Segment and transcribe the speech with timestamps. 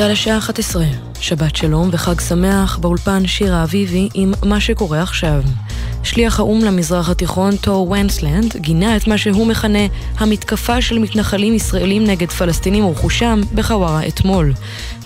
[0.00, 0.84] צה"ל השעה 11,
[1.20, 5.42] שבת שלום וחג שמח, באולפן שירה אביבי עם מה שקורה עכשיו.
[6.02, 9.78] שליח האו"ם למזרח התיכון, טור ונסלנד, גינה את מה שהוא מכנה
[10.18, 14.52] המתקפה של מתנחלים ישראלים נגד פלסטינים ורכושם בחווארה אתמול.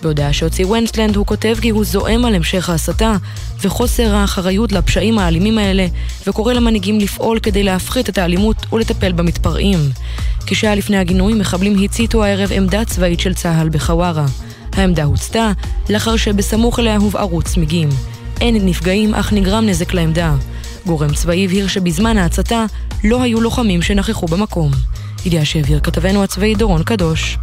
[0.03, 3.17] בהודעה שהוציא ונסלנד הוא כותב כי הוא זועם על המשך ההסתה
[3.63, 5.87] וחוסר האחריות לפשעים האלימים האלה,
[6.27, 9.79] וקורא למנהיגים לפעול כדי להפחית את האלימות ולטפל במתפרעים.
[10.47, 14.27] כשעה לפני הגינוי, מחבלים הציתו הערב עמדה צבאית של צה"ל בחווארה.
[14.77, 15.53] העמדה הוצתה
[15.91, 17.89] לאחר שבסמוך אליה הובערו צמיגים.
[18.41, 20.35] אין נפגעים אך נגרם נזק לעמדה.
[20.87, 22.65] גורם צבאי הבהיר שבזמן ההצתה
[23.05, 24.71] לא היו לוחמים שנכחו במקום.
[25.27, 27.39] ידיעה שהעביר כתבנו הצבאי דורון קדוש.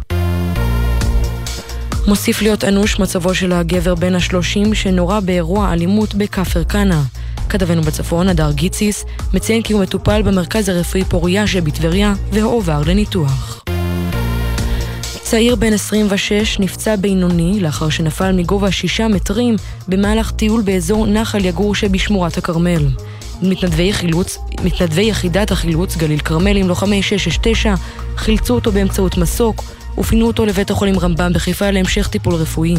[2.06, 7.00] מוסיף להיות אנוש מצבו של הגבר בן השלושים שנורה באירוע אלימות בכפר כנא.
[7.48, 9.04] כתבנו בצפון, הדר גיציס,
[9.34, 13.64] מציין כי הוא מטופל במרכז הרפואי פוריה שבטבריה והועבר לניתוח.
[15.32, 19.56] צעיר בן 26 נפצע בינוני לאחר שנפל מגובה שישה מטרים
[19.88, 22.88] במהלך טיול באזור נחל יגור שבשמורת הכרמל.
[23.42, 27.74] מתנדבי חילוץ, מתנדבי יחידת החילוץ גליל כרמל עם לוחמי 669
[28.16, 29.64] חילצו אותו באמצעות מסוק
[29.98, 32.74] ופינו אותו לבית החולים רמב"ם בחיפה להמשך טיפול רפואי.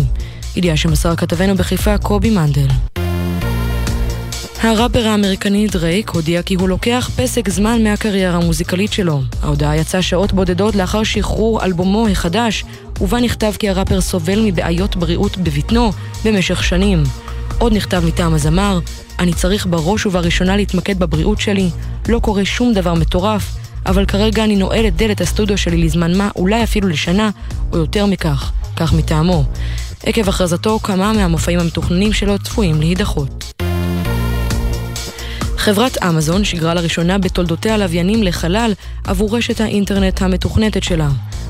[0.56, 2.68] ידיעה שמסר כתבנו בחיפה קובי מנדל.
[4.64, 9.22] הראפר האמריקני דרייק הודיע כי הוא לוקח פסק זמן מהקריירה המוזיקלית שלו.
[9.42, 12.64] ההודעה יצאה שעות בודדות לאחר שחרור אלבומו החדש,
[13.02, 15.92] ובה נכתב כי הראפר סובל מבעיות בריאות בבטנו
[16.26, 17.04] במשך שנים.
[17.58, 18.80] עוד נכתב מטעם הזמר,
[19.20, 21.70] אני צריך בראש ובראשונה להתמקד בבריאות שלי,
[22.10, 23.44] לא קורה שום דבר מטורף,
[23.86, 27.30] אבל כרגע אני נועל את דלת הסטודיו שלי לזמן מה, אולי אפילו לשנה,
[27.72, 29.44] או יותר מכך, כך מטעמו.
[30.06, 33.43] עקב הכרזתו, כמה מהמופעים המתוכננים שלו צפויים להידחות.
[35.64, 41.10] חברת אמזון שיגרה לראשונה בתולדותיה לוויינים לחלל עבור רשת האינטרנט המתוכנתת שלה.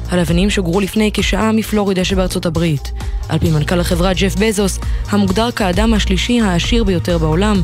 [0.10, 2.92] הלוויינים שוגרו לפני כשעה מפלורידה שבארצות הברית.
[3.30, 4.80] על פי מנכ"ל החברה ג'ף בזוס,
[5.10, 7.62] המוגדר כאדם השלישי העשיר ביותר בעולם,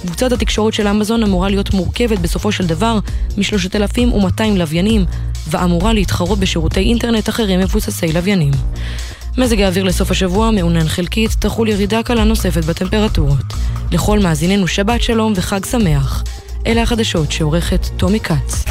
[0.00, 2.98] קבוצת התקשורת של אמזון אמורה להיות מורכבת בסופו של דבר
[3.36, 5.04] מ-3,200 לוויינים,
[5.50, 8.52] ואמורה להתחרות בשירותי אינטרנט אחרים מבוססי לוויינים.
[9.38, 13.44] מזג האוויר לסוף השבוע מעונן חלקית, תחול ירידה קלה נוספת בטמפרטורות.
[13.92, 16.24] לכל מאזיננו שבת שלום וחג שמח.
[16.66, 18.64] אלה החדשות שעורכת טומי כץ.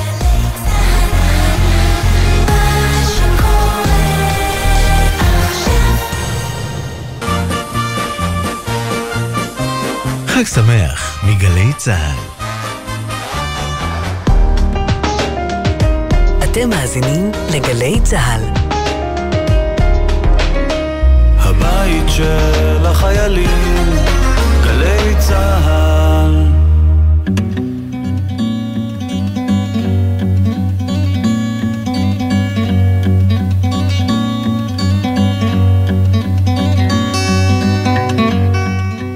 [10.28, 12.42] חג שמח מגלי צה"ל.
[16.44, 18.61] אתם מאזינים לגלי צה"ל.
[21.92, 23.90] הבית של החיילים,
[24.64, 26.46] גלי צה"ל.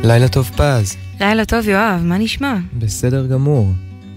[0.04, 0.98] לילה טוב פז.
[1.20, 2.56] לילה טוב יואב, מה נשמע?
[2.80, 3.72] בסדר גמור.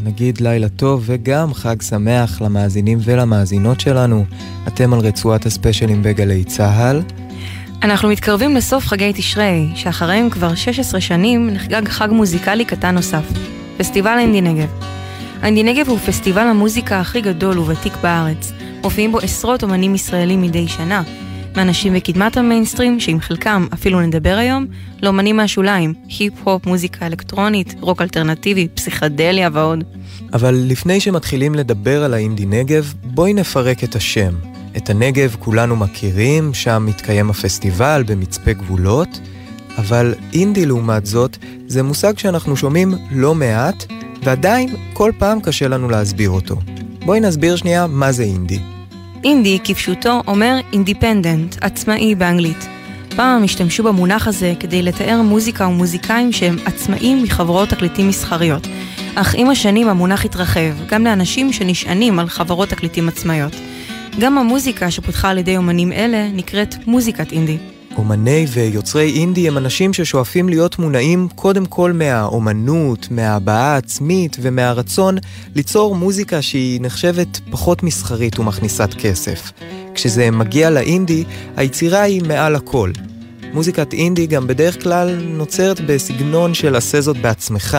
[0.04, 4.24] נגיד לילה טוב וגם חג שמח למאזינים ולמאזינות שלנו.
[4.68, 7.02] אתם על רצועת הספיישלים בגלי צה"ל.
[7.83, 13.25] אנחנו מתקרבים לסוף חגי תשרי, שאחריהם כבר 16 שנים נחגג חג מוזיקלי קטן נוסף,
[13.77, 14.69] פסטיבל אינדי נגב.
[15.43, 18.53] אינדי נגב הוא פסטיבל המוזיקה הכי גדול וותיק בארץ.
[18.83, 21.03] מופיעים בו עשרות אומנים ישראלים מדי שנה,
[21.56, 24.66] מאנשים בקדמת המיינסטרים, שעם חלקם אפילו נדבר היום,
[25.03, 29.84] לאומנים מהשוליים, היפ-הופ, מוזיקה אלקטרונית, רוק אלטרנטיבי, פסיכדליה ועוד.
[30.33, 34.57] אבל לפני שמתחילים לדבר על האינדי נגב, בואי נפרק את השם.
[34.78, 39.21] את הנגב כולנו מכירים, שם מתקיים הפסטיבל במצפה גבולות,
[39.78, 43.84] אבל אינדי לעומת זאת, זה מושג שאנחנו שומעים לא מעט,
[44.22, 46.56] ועדיין כל פעם קשה לנו להסביר אותו.
[47.05, 48.59] בואי נסביר שנייה מה זה אינדי.
[49.25, 52.69] אינדי, כפשוטו, אומר independent, עצמאי באנגלית.
[53.16, 58.66] פעם השתמשו במונח הזה כדי לתאר מוזיקה ומוזיקאים שהם עצמאים מחברות תקליטים מסחריות.
[59.15, 63.53] אך עם השנים המונח התרחב, גם לאנשים שנשענים על חברות תקליטים עצמאיות.
[64.20, 67.56] גם המוזיקה שפותחה על ידי אומנים אלה נקראת מוזיקת אינדי.
[67.97, 75.16] אומני ויוצרי אינדי הם אנשים ששואפים להיות מונעים קודם כל מהאומנות, מההבעה העצמית ומהרצון
[75.54, 79.53] ליצור מוזיקה שהיא נחשבת פחות מסחרית ומכניסת כסף.
[79.94, 81.24] כשזה מגיע לאינדי,
[81.56, 82.91] היצירה היא מעל הכל.
[83.53, 87.78] מוזיקת אינדי גם בדרך כלל נוצרת בסגנון של עשה זאת בעצמך,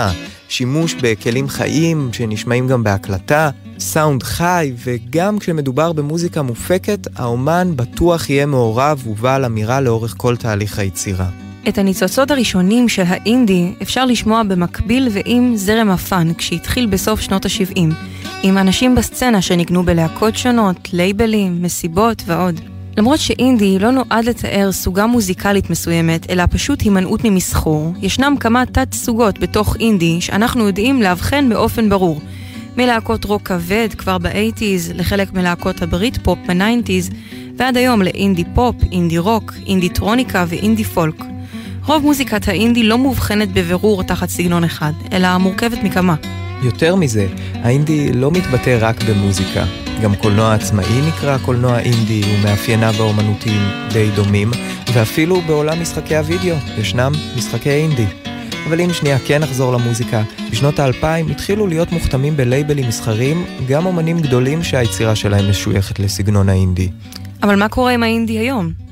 [0.49, 3.49] שימוש בכלים חיים שנשמעים גם בהקלטה,
[3.79, 10.79] סאונד חי, וגם כשמדובר במוזיקה מופקת, האומן בטוח יהיה מעורב ובעל אמירה לאורך כל תהליך
[10.79, 11.29] היצירה.
[11.69, 17.79] את הניצוצות הראשונים של האינדי אפשר לשמוע במקביל ועם זרם הפאנק שהתחיל בסוף שנות ה-70,
[18.43, 22.78] עם אנשים בסצנה שניגנו בלהקות שונות, לייבלים, מסיבות ועוד.
[22.99, 29.39] למרות שאינדי לא נועד לתאר סוגה מוזיקלית מסוימת, אלא פשוט הימנעות ממסחור, ישנם כמה תת-סוגות
[29.39, 32.21] בתוך אינדי שאנחנו יודעים לאבחן באופן ברור.
[32.77, 37.09] מלהקות רוק כבד כבר ב eighties, לחלק מלהקות ה Britpop ב nineties,
[37.57, 41.23] ועד היום לאינדי פופ, אינדי רוק, אינדיטרוניקה ואינדי פולק.
[41.85, 46.15] רוב מוזיקת האינדי לא מובחנת בבירור תחת סגנון אחד, אלא מורכבת מכמה.
[46.63, 49.65] יותר מזה, האינדי לא מתבטא רק במוזיקה.
[50.03, 53.61] גם קולנוע עצמאי נקרא קולנוע אינדי ומאפייניו האומנותיים
[53.93, 54.51] די דומים,
[54.93, 58.05] ואפילו בעולם משחקי הוידאו ישנם משחקי אינדי.
[58.67, 64.19] אבל אם שנייה כן נחזור למוזיקה, בשנות האלפיים התחילו להיות מוכתמים בלייבלים מסחרים גם אומנים
[64.19, 66.89] גדולים שהיצירה שלהם משויכת לסגנון האינדי.
[67.43, 68.88] אבל מה קורה עם האינדי היום?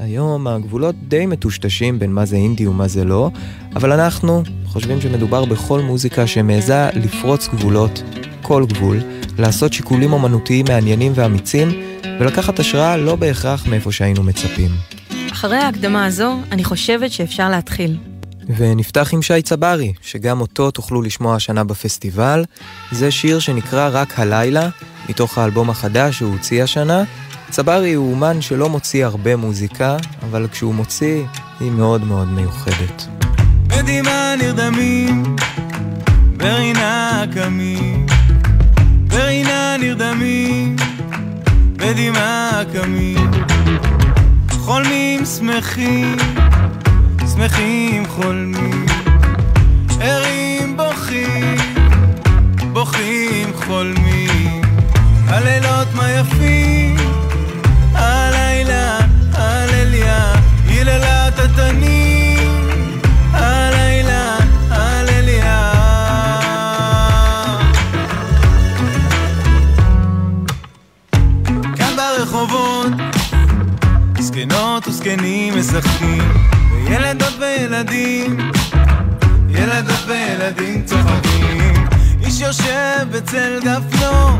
[0.00, 3.30] היום הגבולות די מטושטשים בין מה זה אינדי ומה זה לא,
[3.76, 8.02] אבל אנחנו חושבים שמדובר בכל מוזיקה שמעיזה לפרוץ גבולות,
[8.42, 8.98] כל גבול,
[9.38, 11.68] לעשות שיקולים אומנותיים מעניינים ואמיצים,
[12.20, 14.70] ולקחת השראה לא בהכרח מאיפה שהיינו מצפים.
[15.32, 17.96] אחרי ההקדמה הזו, אני חושבת שאפשר להתחיל.
[18.56, 22.44] ונפתח עם שי צברי, שגם אותו תוכלו לשמוע השנה בפסטיבל.
[22.92, 24.68] זה שיר שנקרא רק הלילה,
[25.08, 27.04] מתוך האלבום החדש שהוא הוציא השנה.
[27.50, 31.22] צברי הוא אומן שלא מוציא הרבה מוזיקה, אבל כשהוא מוציא,
[31.60, 33.06] היא מאוד מאוד מיוחדת.
[33.66, 35.36] בדמעה נרדמים,
[36.36, 38.06] ברינה קמים,
[39.06, 40.76] ברינה נרדמים,
[41.76, 43.30] בדמעה קמים,
[44.50, 46.16] חולמים שמחים,
[47.34, 48.86] שמחים חולמים,
[50.00, 51.56] ערים בוכים,
[52.72, 54.62] בוכים חולמים,
[55.28, 56.89] הלילות מה יפים
[61.60, 63.00] התנים,
[63.32, 64.36] הלילה,
[64.70, 65.72] הלליה.
[71.76, 72.92] כאן ברחובות,
[74.18, 76.32] זקנות וזקנים משחקים,
[76.84, 78.50] וילדות וילדים,
[79.48, 81.74] ילדות וילדים צוחקים.
[82.24, 84.38] איש יושב בצל גפנו,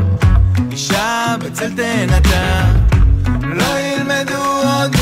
[0.71, 2.63] אישה בצל תאנתה.
[3.43, 4.95] לא ילמדו עוד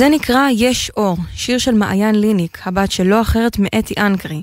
[0.00, 4.42] זה נקרא יש אור, שיר של מעיין ליניק, הבת של לא אחרת מאתי אנקרי.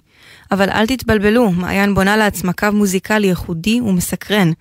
[0.52, 4.52] אבל אל תתבלבלו, מעיין בונה לעצמה קו מוזיקלי ייחודי ומסקרן.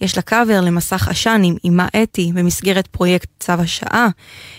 [0.00, 4.08] יש לה קאבר למסך עשן עם אמה אתי במסגרת פרויקט צו השעה.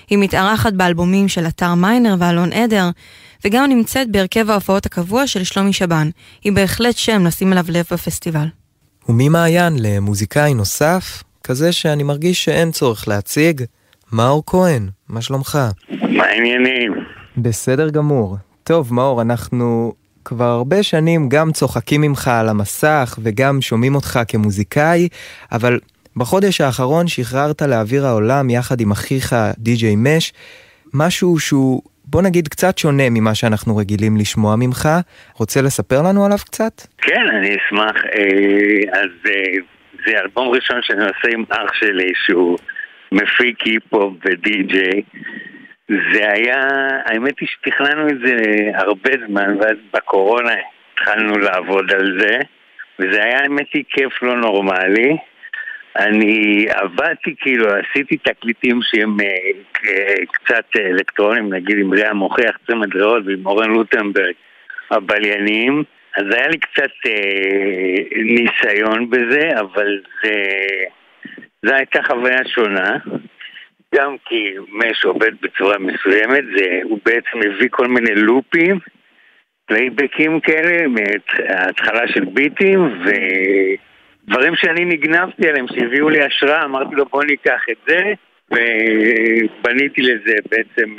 [0.09, 2.89] היא מתארחת באלבומים של אתר מיינר ואלון עדר,
[3.45, 6.09] וגם נמצאת בהרכב ההופעות הקבוע של שלומי שבן.
[6.43, 8.47] היא בהחלט שם לשים אליו לב בפסטיבל.
[9.09, 13.61] וממעיין למוזיקאי נוסף, כזה שאני מרגיש שאין צורך להציג,
[14.13, 15.57] מאור כהן, מה שלומך?
[16.09, 16.93] מה העניינים?
[17.37, 18.37] בסדר גמור.
[18.63, 19.93] טוב, מאור, אנחנו
[20.25, 25.07] כבר הרבה שנים גם צוחקים ממך על המסך וגם שומעים אותך כמוזיקאי,
[25.51, 25.79] אבל
[26.17, 30.33] בחודש האחרון שחררת לאוויר העולם יחד עם אחיך די.ג'יי מש,
[30.93, 34.89] משהו שהוא, בוא נגיד, קצת שונה ממה שאנחנו רגילים לשמוע ממך.
[35.37, 36.81] רוצה לספר לנו עליו קצת?
[36.97, 37.95] כן, אני אשמח.
[38.05, 39.59] אה, אז אה,
[40.05, 42.57] זה אלבום ראשון שאני עושה עם אח שלי שהוא...
[43.13, 45.01] מפיק היפ-הופ ודי-ג'יי.
[45.87, 46.61] זה היה,
[47.05, 48.35] האמת היא שתכננו את זה
[48.73, 50.53] הרבה זמן, ואז בקורונה
[50.93, 52.37] התחלנו לעבוד על זה,
[52.99, 55.17] וזה היה האמת היא כיף לא נורמלי.
[55.97, 63.23] אני עבדתי, כאילו, עשיתי תקליטים שהם אה, קצת אלקטרונים, נגיד עם ריאה מוכיח צמד ריאות
[63.25, 64.33] ועם אורן לוטנברג
[64.91, 65.83] הבליינים,
[66.17, 70.33] אז היה לי קצת אה, ניסיון בזה, אבל זה...
[71.65, 72.97] זו הייתה חוויה שונה,
[73.95, 78.79] גם כי מש עובד בצורה מסוימת, זה, הוא בעצם מביא כל מיני לופים,
[79.65, 87.23] פלייבקים כאלה, מההתחלה של ביטים, ודברים שאני נגנבתי עליהם, שהביאו לי השראה, אמרתי לו בוא
[87.23, 88.13] ניקח את זה,
[88.51, 90.95] ובניתי לזה בעצם,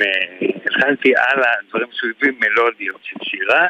[0.65, 3.67] הכנתי הלאה דברים שהוא הביא מלודיות של שירה.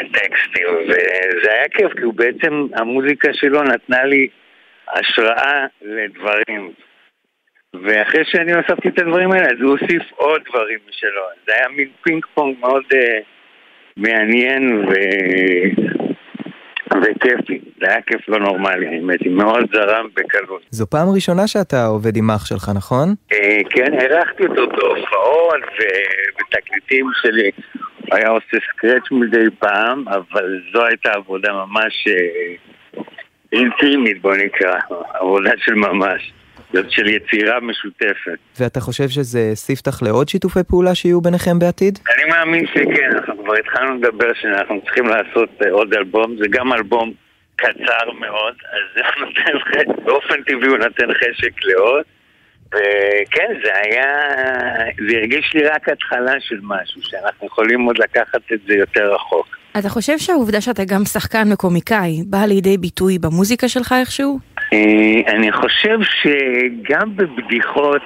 [0.00, 4.28] וטקסטים, וזה היה כיף, כי הוא בעצם, המוזיקה שלו נתנה לי
[4.88, 6.72] השראה לדברים.
[7.82, 11.22] ואחרי שאני הוספתי את הדברים האלה, אז הוא הוסיף עוד דברים משלו.
[11.46, 13.22] זה היה מין פינג פונג מאוד uh,
[13.96, 14.92] מעניין ו...
[17.02, 17.60] וכיפי.
[17.80, 20.62] זה היה כיף לא נורמלי, האמת, היא מאוד זרם בקלות.
[20.70, 23.14] זו פעם ראשונה שאתה עובד עם אח שלך, נכון?
[23.32, 23.36] Uh,
[23.70, 27.50] כן, הערכתי אותו בהופעות ובתקליטים שלי.
[27.74, 32.74] הוא היה עושה סקרץ' מדי פעם, אבל זו הייתה עבודה ממש uh,
[33.54, 34.78] אינטימית, בוא נקרא.
[35.14, 36.32] עבודה של ממש.
[36.88, 38.38] של יצירה משותפת.
[38.60, 41.98] ואתה חושב שזה ספתח לעוד שיתופי פעולה שיהיו ביניכם בעתיד?
[42.14, 46.72] אני מאמין שכן, אנחנו כבר התחלנו לדבר שאנחנו צריכים לעשות אה, עוד אלבום, זה גם
[46.72, 47.12] אלבום
[47.56, 52.02] קצר מאוד, אז זה נותן חשק, באופן טבעי הוא נותן חשק לעוד.
[52.68, 54.12] וכן, זה היה,
[55.08, 59.56] זה הרגיש לי רק התחלה של משהו, שאנחנו יכולים עוד לקחת את זה יותר רחוק.
[59.78, 64.38] אתה חושב שהעובדה שאתה גם שחקן וקומיקאי באה לידי ביטוי במוזיקה שלך איכשהו?
[64.72, 68.02] אה, אני חושב שגם בבדיחות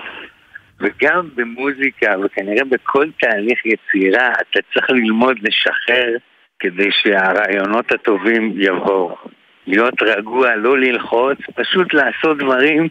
[0.81, 6.17] וגם במוזיקה וכנראה בכל תהליך יצירה אתה צריך ללמוד לשחרר
[6.59, 9.17] כדי שהרעיונות הטובים יבואו.
[9.67, 12.89] להיות רגוע, לא ללחוץ, פשוט לעשות דברים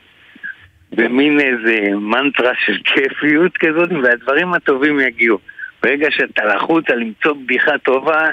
[0.91, 5.38] במין איזה מנטרה של כיפיות כזאת והדברים הטובים יגיעו.
[5.84, 8.29] ברגע שאתה לחוץ על למצוא בדיחה טובה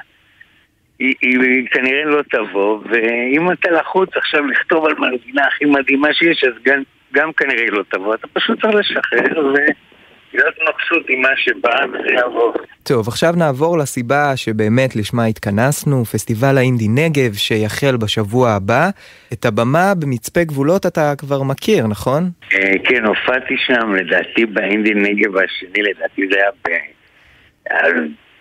[0.98, 6.44] היא, היא כנראה לא תבוא, ואם אתה לחוץ עכשיו לכתוב על מנגינה הכי מדהימה שיש,
[6.44, 6.82] אז גם,
[7.14, 8.14] גם כנראה היא לא תבוא.
[8.14, 12.54] אתה פשוט צריך לשחרר ולהיות מבסוט עם מה שבא, וזה יעבור.
[12.82, 18.88] טוב, עכשיו נעבור לסיבה שבאמת לשמה התכנסנו, פסטיבל האינדי נגב שיחל בשבוע הבא.
[19.32, 22.30] את הבמה במצפה גבולות אתה כבר מכיר, נכון?
[22.52, 26.68] אה, כן, הופעתי שם, לדעתי באינדי נגב השני, לדעתי זה היה ב...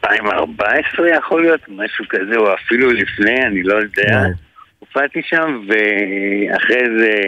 [0.05, 4.21] 2014 יכול להיות, משהו כזה, או אפילו לפני, אני לא יודע.
[4.79, 7.21] הופעתי שם, ואחרי זה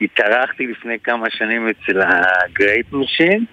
[0.00, 3.44] התארחתי לפני כמה שנים אצל ה Great Machine.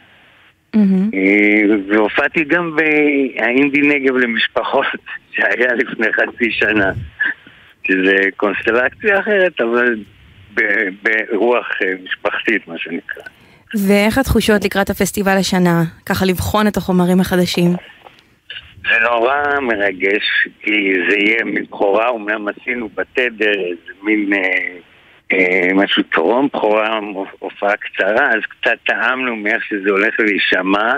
[1.13, 4.85] אה, והופעתי גם באינדי נגב למשפחות,
[5.35, 6.91] שהיה לפני חצי שנה.
[7.87, 9.95] שזה קונסטלקציה אחרת, אבל
[10.53, 13.23] ברוח אה, משפחתית, מה שנקרא.
[13.87, 15.83] ואיך התחושות לקראת הפסטיבל השנה?
[16.05, 17.71] ככה לבחון את החומרים החדשים.
[18.89, 24.77] זה נורא מרגש, כי זה יהיה מבכורה, אומנם עשינו בתדר איזה מין אה,
[25.31, 26.99] אה, משהו טרום בכורה,
[27.39, 30.93] הופעה קצרה, אז קצת טעמנו מאיך שזה הולך להישמע,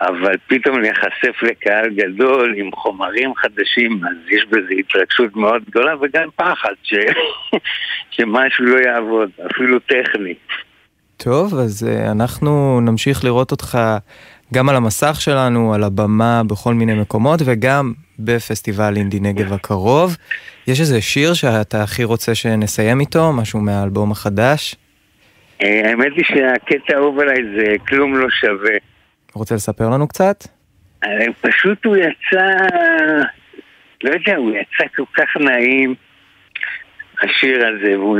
[0.00, 6.28] אבל פתאום להיחשף לקהל גדול עם חומרים חדשים, אז יש בזה התרגשות מאוד גדולה וגם
[6.36, 6.94] פחד ש...
[8.14, 10.34] שמשהו לא יעבוד, אפילו טכני.
[11.16, 13.78] טוב, אז uh, אנחנו נמשיך לראות אותך
[14.54, 20.16] גם על המסך שלנו, על הבמה בכל מיני מקומות, וגם בפסטיבל אינדי נגב הקרוב.
[20.66, 24.76] יש איזה שיר שאתה הכי רוצה שנסיים איתו, משהו מהאלבום החדש?
[25.62, 28.76] אה, האמת היא שהקטע האהוב עליי זה כלום לא שווה.
[29.34, 30.44] רוצה לספר לנו קצת?
[31.04, 31.10] אה,
[31.40, 32.46] פשוט הוא יצא,
[34.04, 35.94] לא יודע, הוא יצא כל כך נעים,
[37.22, 38.18] השיר הזה, והוא,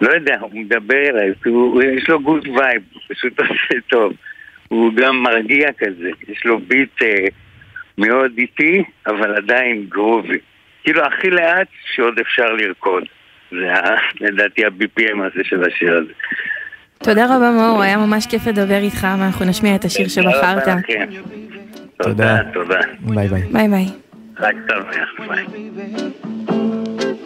[0.00, 1.32] לא יודע, הוא מדבר אליי,
[1.96, 4.12] יש לו good vibe, פשוט עושה טוב.
[4.68, 7.26] הוא גם מרגיע כזה, יש לו ביט אה,
[7.98, 10.38] מאוד איטי, אבל עדיין groovy.
[10.84, 13.02] כאילו הכי לאט שעוד אפשר לרקוד.
[13.50, 13.72] זה
[14.26, 16.12] לדעתי ה-BPM הזה של השיר הזה.
[16.98, 20.68] תודה רבה מאור, היה ממש כיף לדבר איתך, ואנחנו נשמיע את השיר שבחרת.
[22.02, 22.80] תודה, תודה.
[23.00, 23.42] ביי ביי.
[23.52, 23.86] ביי ביי.
[24.38, 25.46] רק שמח, ביי.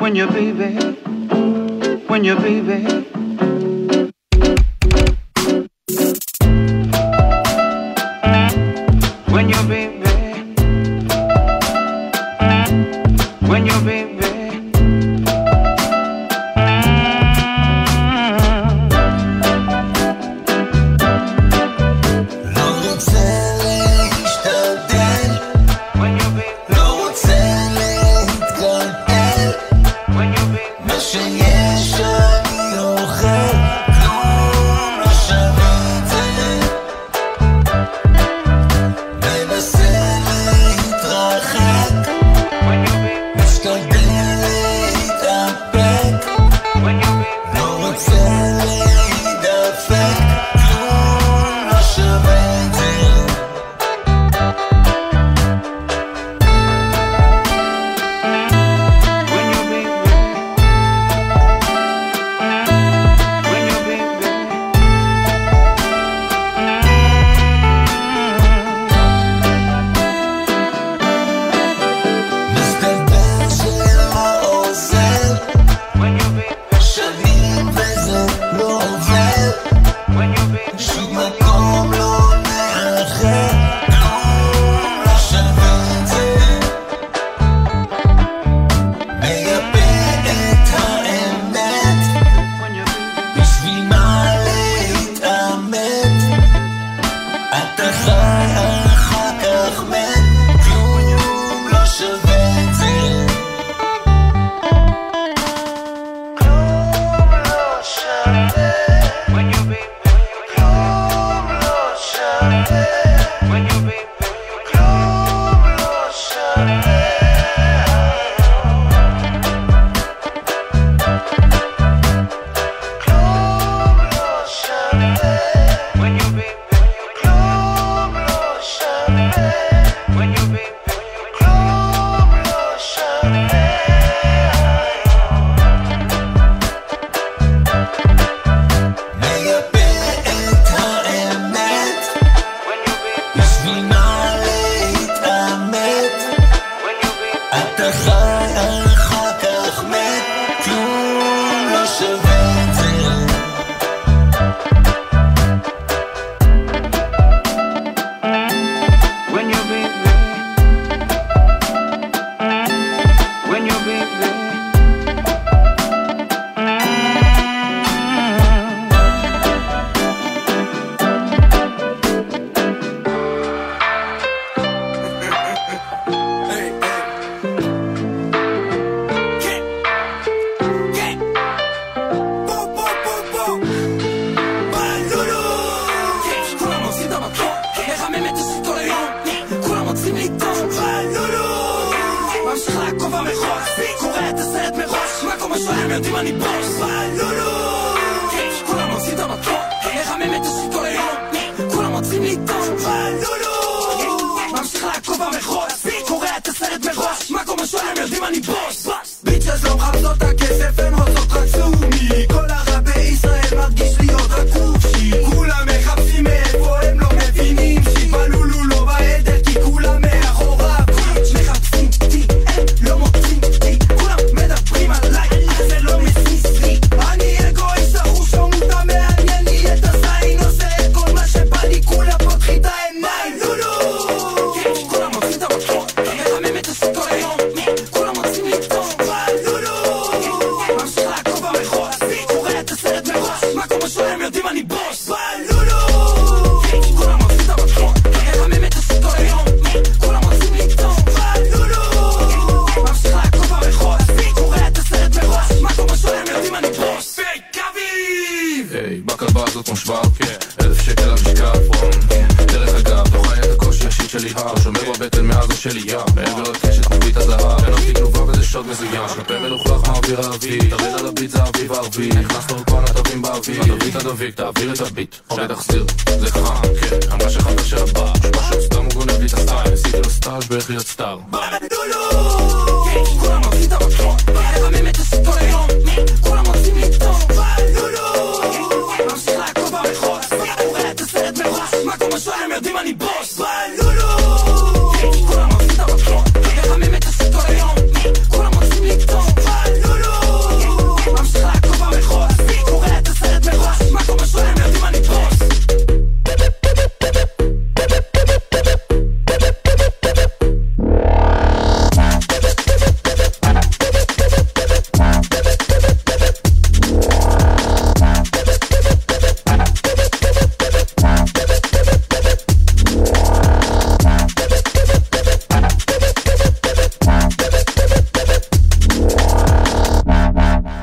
[0.00, 0.70] When your baby,
[2.09, 3.19] when your baby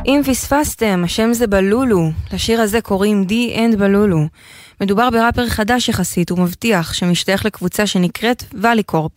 [0.07, 2.11] אם פספסתם, השם זה בלולו.
[2.33, 4.19] לשיר הזה קוראים The End בלולו.
[4.81, 9.11] מדובר בראפר חדש יחסית ומבטיח שמשתייך לקבוצה שנקראת ואלי קורפ.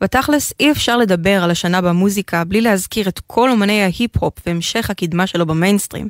[0.00, 5.26] בתכלס אי אפשר לדבר על השנה במוזיקה בלי להזכיר את כל אומני ההיפ-הופ והמשך הקידמה
[5.26, 6.08] שלו במיינסטרים.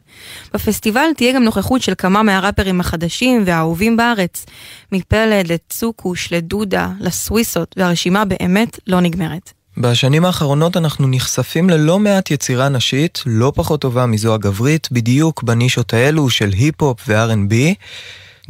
[0.54, 4.46] בפסטיבל תהיה גם נוכחות של כמה מהראפרים החדשים והאהובים בארץ.
[4.92, 9.63] מפלד לצוקוש, לדודה, לסוויסות, והרשימה באמת לא נגמרת.
[9.78, 15.94] בשנים האחרונות אנחנו נחשפים ללא מעט יצירה נשית, לא פחות טובה מזו הגברית, בדיוק בנישות
[15.94, 17.54] האלו של היפ-הופ ו-R&B.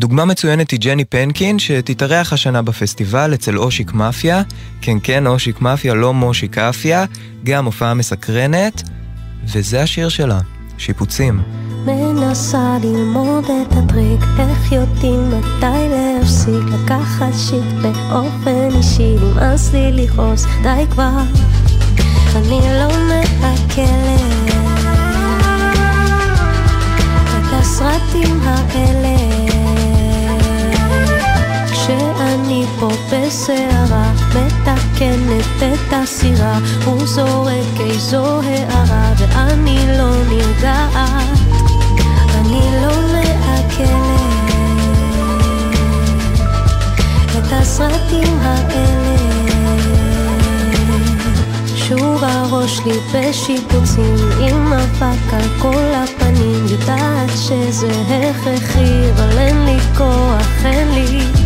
[0.01, 4.43] דוגמה מצוינת היא ג'ני פנקין, שתתארח השנה בפסטיבל אצל אושיק מאפיה.
[4.81, 7.05] כן, כן, אושיק מאפיה, לא מושיק אפיה.
[7.45, 8.83] גם הופעה מסקרנת,
[9.45, 10.41] וזה השיר שלה,
[10.79, 11.43] שיפוצים.
[11.87, 20.47] מנסה ללמוד את הטריק, איך יודעים מתי להפסיק לקחת שיט באופן אישי, נמאס לי לכעוס,
[20.63, 21.21] די כבר,
[22.37, 24.55] אני לא מעכלת
[27.27, 29.17] את הסרטים האלה.
[31.73, 34.13] כשאני פה בסערה,
[34.95, 41.39] מתקנת את הסירה, הוא זורק איזו הערה, ואני לא נרגעת.
[42.35, 44.55] אני לא מעכלת
[47.39, 49.17] את הסרטים האלה
[51.77, 59.79] שוב הראש לי בשיפוצים עם אבק על כל הפנים יודעת שזה הכרחי אבל אין לי
[59.97, 61.44] כוח, אין לי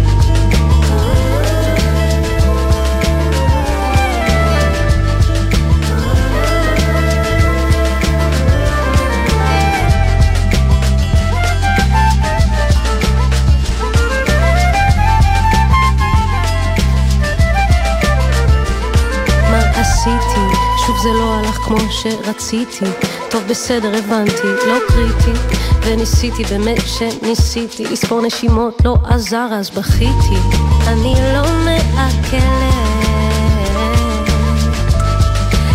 [21.68, 22.84] כמו שרציתי.
[23.30, 25.40] טוב בסדר הבנתי, לא קריטי.
[25.82, 27.84] וניסיתי באמת שניסיתי.
[27.84, 30.38] לספור נשימות לא עזר אז בכיתי.
[30.86, 32.74] אני לא מעכלת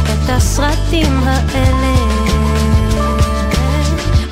[0.03, 1.95] את הסרטים האלה.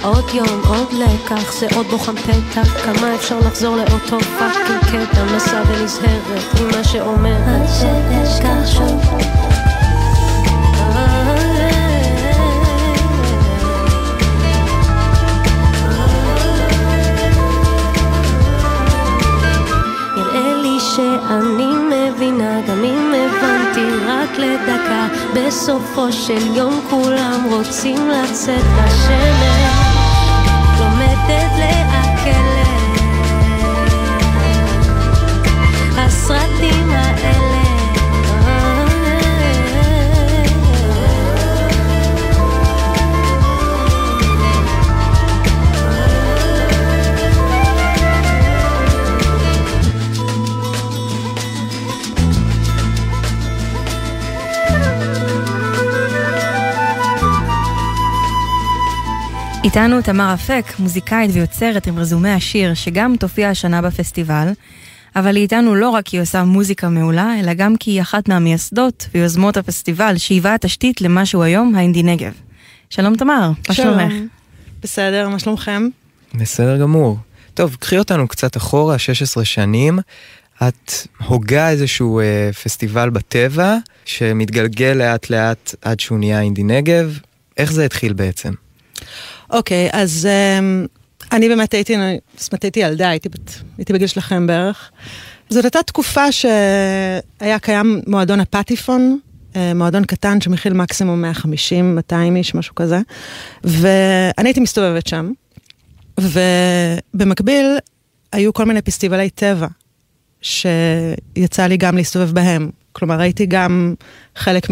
[0.03, 2.85] עוד יום, עוד לקח, זה עוד בוחן פתע.
[2.85, 5.23] כמה אפשר לחזור לאותו fucking קטע?
[5.35, 9.01] נסע ונזהרת עם מה שאומר עד שאשכח שוב
[21.31, 29.09] שאני מבינה גם אם הבנתי רק לדקה בסופו של יום כולם רוצים לצאת לשמש
[30.79, 32.00] לומדת לעכלת
[59.63, 64.47] איתנו תמר אפק, מוזיקאית ויוצרת עם רזומה עשיר, שגם תופיע השנה בפסטיבל.
[65.15, 68.29] אבל היא איתנו לא רק כי היא עושה מוזיקה מעולה, אלא גם כי היא אחת
[68.29, 72.33] מהמייסדות ויוזמות הפסטיבל, שהיווה התשתית למה שהוא היום האינדי נגב.
[72.89, 74.13] שלום תמר, מה שלומך?
[74.83, 75.87] בסדר, מה שלומכם?
[76.33, 77.17] בסדר גמור.
[77.53, 79.99] טוב, קחי אותנו קצת אחורה, 16 שנים.
[80.67, 80.91] את
[81.27, 87.19] הוגה איזשהו אה, פסטיבל בטבע, שמתגלגל לאט לאט עד שהוא נהיה אינדי נגב.
[87.57, 88.51] איך זה התחיל בעצם?
[89.51, 90.27] אוקיי, אז
[90.59, 90.87] um,
[91.31, 91.95] אני באמת הייתי,
[92.37, 94.91] זאת אומרת הייתי ילדה, הייתי, בת, הייתי בגיל שלכם בערך.
[95.49, 99.19] זאת הייתה תקופה שהיה קיים מועדון הפטיפון,
[99.55, 102.99] אה, מועדון קטן שמכיל מקסימום 150, 200 איש, משהו כזה,
[103.63, 105.31] ואני הייתי מסתובבת שם,
[106.19, 107.77] ובמקביל
[108.31, 109.67] היו כל מיני פסטיבלי טבע,
[110.41, 112.69] שיצא לי גם להסתובב בהם.
[112.91, 113.93] כלומר, הייתי גם
[114.35, 114.69] חלק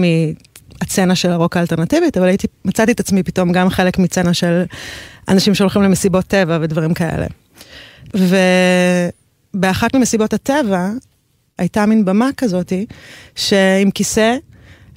[0.81, 4.63] מהצצנה של הרוק האלטרנטיבית, אבל הייתי, מצאתי את עצמי פתאום גם חלק מצצנה של
[5.27, 7.27] אנשים שהולכים למסיבות טבע ודברים כאלה.
[9.53, 10.89] ובאחת ממסיבות הטבע
[11.57, 12.85] הייתה מין במה כזאתי,
[13.35, 14.35] שעם כיסא,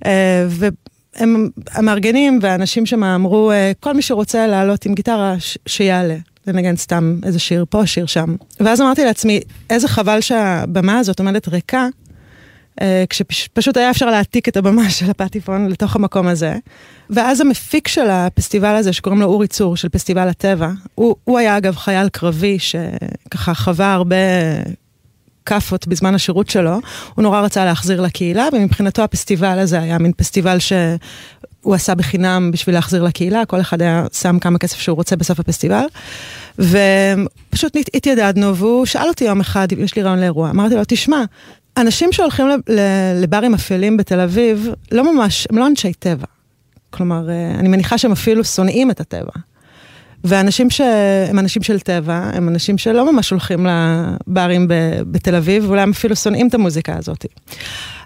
[0.07, 5.35] אה, והם המארגנים והאנשים שם אמרו, אה, כל מי שרוצה לעלות עם גיטרה,
[5.67, 6.17] שיעלה.
[6.47, 8.35] לנגן סתם איזה שיר פה, שיר שם.
[8.61, 9.41] ואז אמרתי לעצמי,
[9.71, 11.89] איזה חבל שהבמה הזאת עומדת ריקה,
[13.09, 16.57] כשפשוט היה אפשר להעתיק את הבמה של הפטיפון לתוך המקום הזה.
[17.11, 21.57] ואז המפיק של הפסטיבל הזה, שקוראים לו אורי צור, של פסטיבל הטבע, הוא, הוא היה
[21.57, 24.17] אגב חייל קרבי, שככה חווה הרבה
[25.47, 26.81] כאפות בזמן השירות שלו,
[27.15, 32.75] הוא נורא רצה להחזיר לקהילה, ומבחינתו הפסטיבל הזה היה מין פסטיבל שהוא עשה בחינם בשביל
[32.75, 35.85] להחזיר לקהילה, כל אחד היה שם כמה כסף שהוא רוצה בסוף הפסטיבל.
[36.59, 41.25] ופשוט התיידדנו, והוא שאל אותי יום אחד, יש לי רעיון לאירוע, אמרתי לו, תשמע,
[41.77, 42.47] אנשים שהולכים
[43.17, 46.27] לברים אפלים בתל אביב, לא ממש, הם לא אנשי טבע.
[46.91, 49.33] כלומר, אה, אני מניחה שהם אפילו שונאים את הטבע.
[50.25, 54.67] ואנשים שהם אנשים של טבע, הם אנשים שלא ממש הולכים לברים
[55.11, 57.27] בתל אביב, ואולי הם אפילו שונאים את המוזיקה הזאת.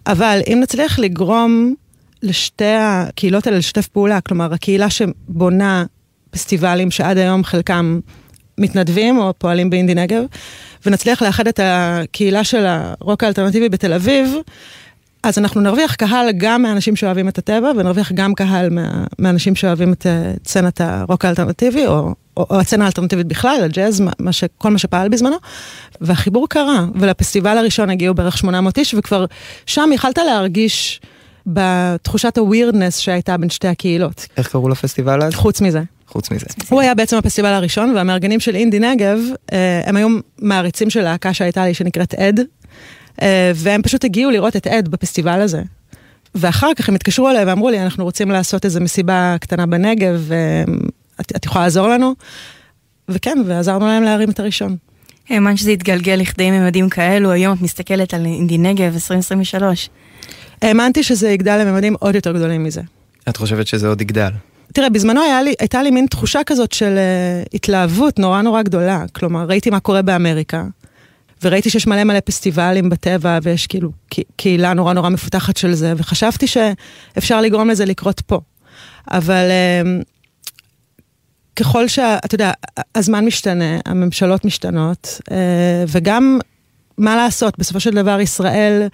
[0.07, 1.75] אבל אם נצליח לגרום
[2.23, 5.85] לשתי הקהילות האלה לשתף פעולה, כלומר, הקהילה שבונה
[6.31, 8.01] פסטיבלים שעד היום חלקם
[8.59, 10.23] מתנדבים או פועלים באינדי נגב,
[10.87, 14.35] ונצליח לאחד את הקהילה של הרוק האלטרנטיבי בתל אביב,
[15.23, 19.93] אז אנחנו נרוויח קהל גם מאנשים שאוהבים את הטבע, ונרוויח גם קהל מה, מאנשים שאוהבים
[19.93, 20.07] את
[20.47, 25.09] סצנת הרוק האלטרנטיבי, או, או, או הסצנה האלטרנטיבית בכלל, הג'אז, מה ש, כל מה שפעל
[25.09, 25.37] בזמנו.
[26.01, 29.25] והחיבור קרה, ולפסטיבל הראשון הגיעו בערך 800 איש, וכבר
[29.67, 31.01] שם יכלת להרגיש
[31.47, 34.27] בתחושת הווירדנס שהייתה בין שתי הקהילות.
[34.37, 35.35] איך קראו לפסטיבל אז?
[35.35, 35.83] חוץ מזה.
[36.09, 36.47] חוץ מזה.
[36.69, 39.19] הוא היה בעצם הפסטיבל הראשון, והמארגנים של אינדי נגב,
[39.53, 42.41] אה, הם היו מעריצים של להקה שהייתה לי, שנקראת אד,
[43.23, 45.63] אה, והם פשוט הגיעו לראות את אד בפסטיבל הזה.
[46.35, 50.31] ואחר כך הם התקשרו אליי ואמרו לי, אנחנו רוצים לעשות איזו מסיבה קטנה בנגב,
[51.21, 52.15] את, את יכולה לעזור לנו?
[53.09, 54.77] וכן, ועזרנו להם להרים את הראשון.
[55.29, 59.89] האמן שזה יתגלגל לכדי ממדים כאלו, היום את מסתכלת על אינדי נגב 2023.
[60.63, 62.81] האמנתי שזה יגדל לממדים עוד יותר גדולים מזה.
[63.29, 64.31] את חושבת שזה עוד יגדל?
[64.73, 69.05] תראה, בזמנו לי, הייתה לי מין תחושה כזאת של uh, התלהבות נורא נורא גדולה.
[69.13, 70.65] כלומר, ראיתי מה קורה באמריקה,
[71.43, 73.91] וראיתי שיש מלא מלא פסטיבלים בטבע, ויש כאילו
[74.37, 78.41] קהילה נורא נורא מפותחת של זה, וחשבתי שאפשר לגרום לזה לקרות פה.
[79.11, 80.05] אבל uh,
[81.57, 82.53] ככל שאתה יודע,
[82.95, 85.33] הזמן משתנה, הממשלות משתנות, uh,
[85.89, 86.39] וגם
[86.99, 88.89] מה לעשות, בסופו של דבר ישראל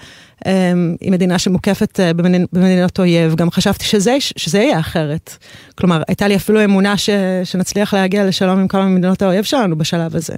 [0.46, 5.36] אמ, היא מדינה שמוקפת אה, במדינות, אויב, גם חשבתי שזה, שזה יהיה אחרת.
[5.74, 7.10] כלומר, הייתה לי אפילו אמונה ש,
[7.44, 10.34] שנצליח להגיע לשלום עם כמה ממדינות האויב שלנו בשלב הזה.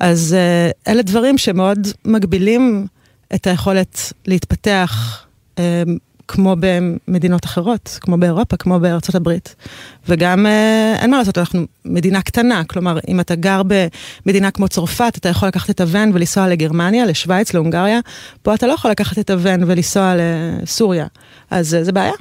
[0.00, 2.86] אז אה, אלה דברים שמאוד מגבילים
[3.34, 5.24] את היכולת להתפתח
[5.58, 5.64] אמ,
[6.32, 9.54] כמו במדינות אחרות, כמו באירופה, כמו בארצות הברית.
[10.08, 13.62] וגם אה, אין מה לעשות, אנחנו מדינה קטנה, כלומר, אם אתה גר
[14.26, 18.00] במדינה כמו צרפת, אתה יכול לקחת את הוון ולנסוע לגרמניה, לשוויץ, להונגריה,
[18.42, 21.06] פה אתה לא יכול לקחת את הוון ולנסוע לסוריה.
[21.50, 22.12] אז אה, זה בעיה.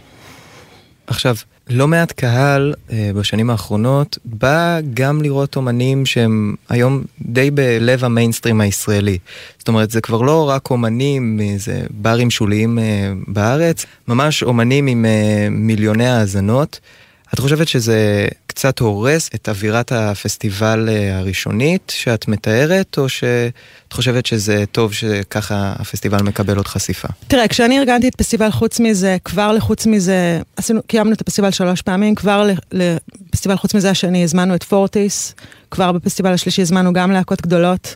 [1.08, 1.36] עכשיו,
[1.73, 8.62] לא מעט קהל אה, בשנים האחרונות בא גם לראות אומנים שהם היום די בלב המיינסטרים
[8.62, 9.17] הישראלי.
[9.60, 15.05] זאת אומרת, זה כבר לא רק אומנים מאיזה ברים שוליים אה, בארץ, ממש אומנים עם
[15.05, 16.79] אה, מיליוני האזנות.
[17.34, 24.26] את חושבת שזה קצת הורס את אווירת הפסטיבל אה, הראשונית שאת מתארת, או שאת חושבת
[24.26, 27.08] שזה טוב שככה הפסטיבל מקבל עוד חשיפה?
[27.28, 31.82] תראה, כשאני ארגנתי את פסטיבל חוץ מזה, כבר לחוץ מזה, עשינו, קיימנו את הפסטיבל שלוש
[31.82, 35.36] פעמים, כבר לפסטיבל חוץ מזה השני הזמנו את פורטיס,
[35.72, 37.96] כבר בפסטיבל השלישי הזמנו גם להקות גדולות.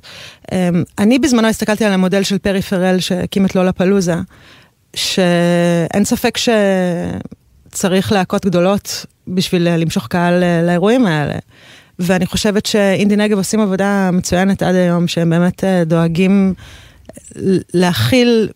[0.52, 4.16] אמ, אני בזמנו הסתכלתי על המודל של פרי פרל שהקים את לולה פלוזה,
[4.96, 6.50] שאין ספק ש...
[7.76, 11.34] צריך להקות גדולות בשביל אה, למשוך קהל אה, לאירועים האלה.
[12.00, 16.54] ואני חושבת שאינדי נגב עושים עבודה מצוינת עד היום, שהם באמת אה, דואגים
[17.74, 18.50] להכיל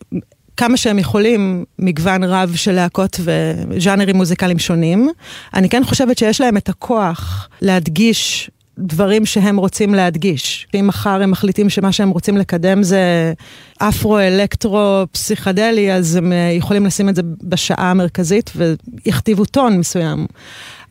[0.57, 5.09] כמה שהם יכולים מגוון רב של להקות וז'אנרים מוזיקליים שונים.
[5.53, 8.49] אני כן חושבת שיש להם את הכוח להדגיש
[8.79, 10.67] דברים שהם רוצים להדגיש.
[10.75, 13.33] אם מחר הם מחליטים שמה שהם רוצים לקדם זה
[13.77, 20.25] אפרו-אלקטרו פסיכדלי, אז הם אה, יכולים לשים את זה בשעה המרכזית ויכתיבו טון מסוים.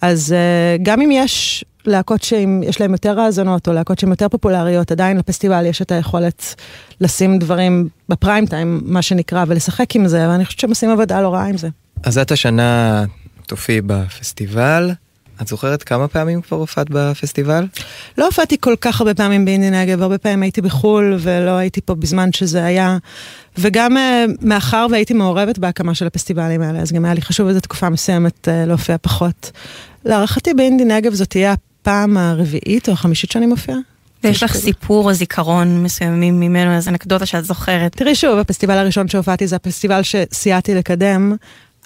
[0.00, 4.92] אז אה, גם אם יש להקות שיש להם יותר האזנות, או להקות שהן יותר פופולריות,
[4.92, 6.54] עדיין לפסטיבל יש את היכולת
[7.00, 11.34] לשים דברים בפריים טיים, מה שנקרא, ולשחק עם זה, ואני חושבת שהם עושים עבודה לא
[11.34, 11.68] רעה עם זה.
[12.04, 13.04] אז את השנה
[13.46, 14.90] תופיעי בפסטיבל.
[15.42, 17.66] את זוכרת כמה פעמים כבר הופעת בפסטיבל?
[18.18, 21.94] לא הופעתי כל כך הרבה פעמים באינדי נגב, הרבה פעמים הייתי בחו"ל ולא הייתי פה
[21.94, 22.98] בזמן שזה היה.
[23.58, 24.00] וגם uh,
[24.42, 28.48] מאחר והייתי מעורבת בהקמה של הפסטיבלים האלה, אז גם היה לי חשוב איזו תקופה מסוימת
[28.48, 29.50] uh, להופיע פחות.
[30.04, 33.78] להערכתי באינדי נגב זאת תהיה הפעם הרביעית או החמישית שאני מופיעה.
[34.24, 37.96] ויש לך סיפור או זיכרון מסוימים ממנו, איזו אנקדוטה שאת זוכרת.
[37.96, 41.36] תראי שוב, הפסטיבל הראשון שהופעתי זה הפסטיבל שסייעתי לקדם.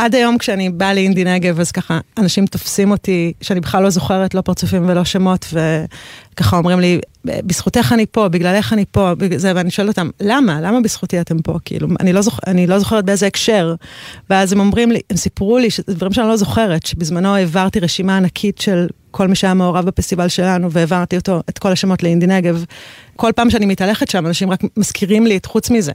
[0.02, 4.34] עד היום כשאני באה לאינדי נגב, אז ככה, אנשים תופסים אותי, שאני בכלל לא זוכרת,
[4.34, 5.54] לא פרצופים ולא שמות,
[6.34, 10.60] וככה אומרים לי, בזכותך אני פה, בגללך אני פה, זה, ואני שואלת אותם, למה?
[10.60, 11.58] למה בזכותי אתם פה?
[11.64, 12.40] כאילו, אני לא, זוכ...
[12.46, 13.74] אני לא זוכרת באיזה הקשר.
[14.30, 18.16] ואז הם אומרים לי, הם סיפרו לי, שזה דברים שאני לא זוכרת, שבזמנו העברתי רשימה
[18.16, 22.64] ענקית של כל מי שהיה מעורב בפסטיבל שלנו, והעברתי אותו, את כל השמות לאינדי נגב.
[23.16, 25.92] כל פעם שאני מתהלכת שם, אנשים רק מזכירים לי את חוץ מזה.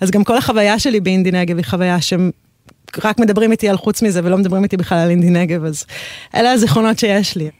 [0.00, 2.30] אז גם כל החוויה שלי באינדי נגב היא חוויה שהם
[3.04, 5.84] רק מדברים איתי על חוץ מזה ולא מדברים איתי בכלל על אינדי נגב, אז
[6.34, 7.50] אלה הזיכרונות שיש לי.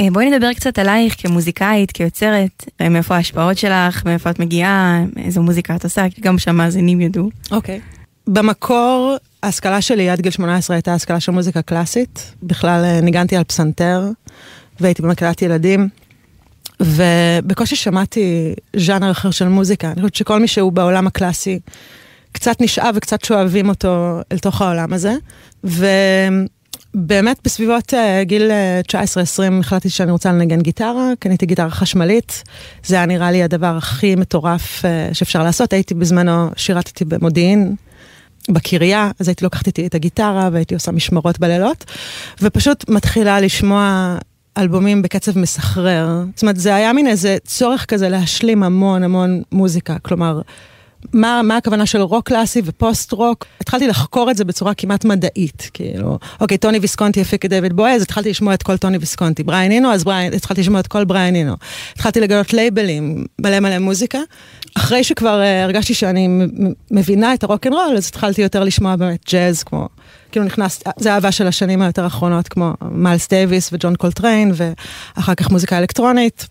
[0.00, 5.42] אה, בואי נדבר קצת עלייך כמוזיקאית, כיוצרת, אה, מאיפה ההשפעות שלך, מאיפה את מגיעה, איזו
[5.42, 7.30] מוזיקה את עושה, גם שהמאזינים ידעו.
[7.50, 7.76] אוקיי.
[7.76, 7.98] Okay.
[8.26, 12.34] במקור, ההשכלה שלי עד גיל 18 הייתה השכלה של מוזיקה קלאסית.
[12.42, 14.04] בכלל אה, ניגנתי על פסנתר,
[14.80, 15.88] והייתי במקלט ילדים,
[16.80, 19.86] ובקושי שמעתי ז'אנר אחר של מוזיקה.
[19.86, 21.58] אני חושבת שכל מי שהוא בעולם הקלאסי,
[22.38, 25.14] קצת נשאב וקצת שואבים אותו אל תוך העולם הזה.
[25.64, 28.50] ובאמת בסביבות uh, גיל
[28.88, 32.42] 19-20 uh, החלטתי שאני רוצה לנגן גיטרה, קניתי גיטרה חשמלית,
[32.84, 37.74] זה היה נראה לי הדבר הכי מטורף uh, שאפשר לעשות, הייתי בזמנו, שירתתי במודיעין.
[38.50, 41.84] בקריה, אז הייתי לוקחת איתי את הגיטרה והייתי עושה משמרות בלילות,
[42.42, 44.16] ופשוט מתחילה לשמוע
[44.58, 46.08] אלבומים בקצב מסחרר.
[46.34, 50.40] זאת אומרת, זה היה מין איזה צורך כזה להשלים המון המון מוזיקה, כלומר...
[51.12, 53.44] מה, מה הכוונה של רוק קלאסי ו post rock.
[53.60, 57.90] התחלתי לחקור את זה בצורה כמעט מדעית, כאילו, אוקיי, טוני ויסקונטי הפיק את דיוויד בואי,
[57.90, 59.42] אז התחלתי לשמוע את כל טוני ויסקונטי.
[59.42, 61.54] בריין אינו, אז בריין, התחלתי לשמוע את כל בריין אינו.
[61.92, 64.18] התחלתי לגלות לייבלים, מלא מלא מוזיקה.
[64.76, 66.28] אחרי שכבר אה, הרגשתי שאני
[66.90, 69.88] מבינה את הרוק אנד רול, אז התחלתי יותר לשמוע באמת ג'אז, כמו,
[70.32, 75.50] כאילו נכנס, זה אהבה של השנים היותר האחרונות, כמו מיילס דייוויס וג'ון קולטריין, ואחר כך
[75.50, 76.46] מוזיקה אלקטרונית.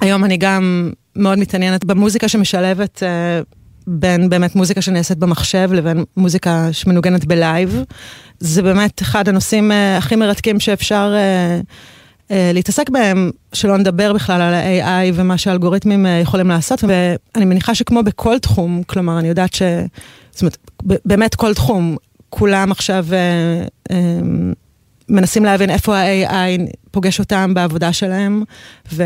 [0.00, 3.59] היום אני גם מאוד מתעניינת במוזיקה שמשלבת uh,
[3.92, 7.84] בין באמת מוזיקה שנעשית במחשב לבין מוזיקה שמנוגנת בלייב.
[8.40, 11.64] זה באמת אחד הנושאים uh, הכי מרתקים שאפשר uh,
[12.28, 17.74] uh, להתעסק בהם, שלא נדבר בכלל על ה-AI ומה שהאלגוריתמים uh, יכולים לעשות, ואני מניחה
[17.74, 19.62] שכמו בכל תחום, כלומר, אני יודעת ש...
[20.30, 20.56] זאת אומרת,
[21.04, 21.96] באמת כל תחום,
[22.30, 23.06] כולם עכשיו...
[25.10, 28.42] מנסים להבין איפה ה-AI פוגש אותם בעבודה שלהם,
[28.92, 29.04] ו...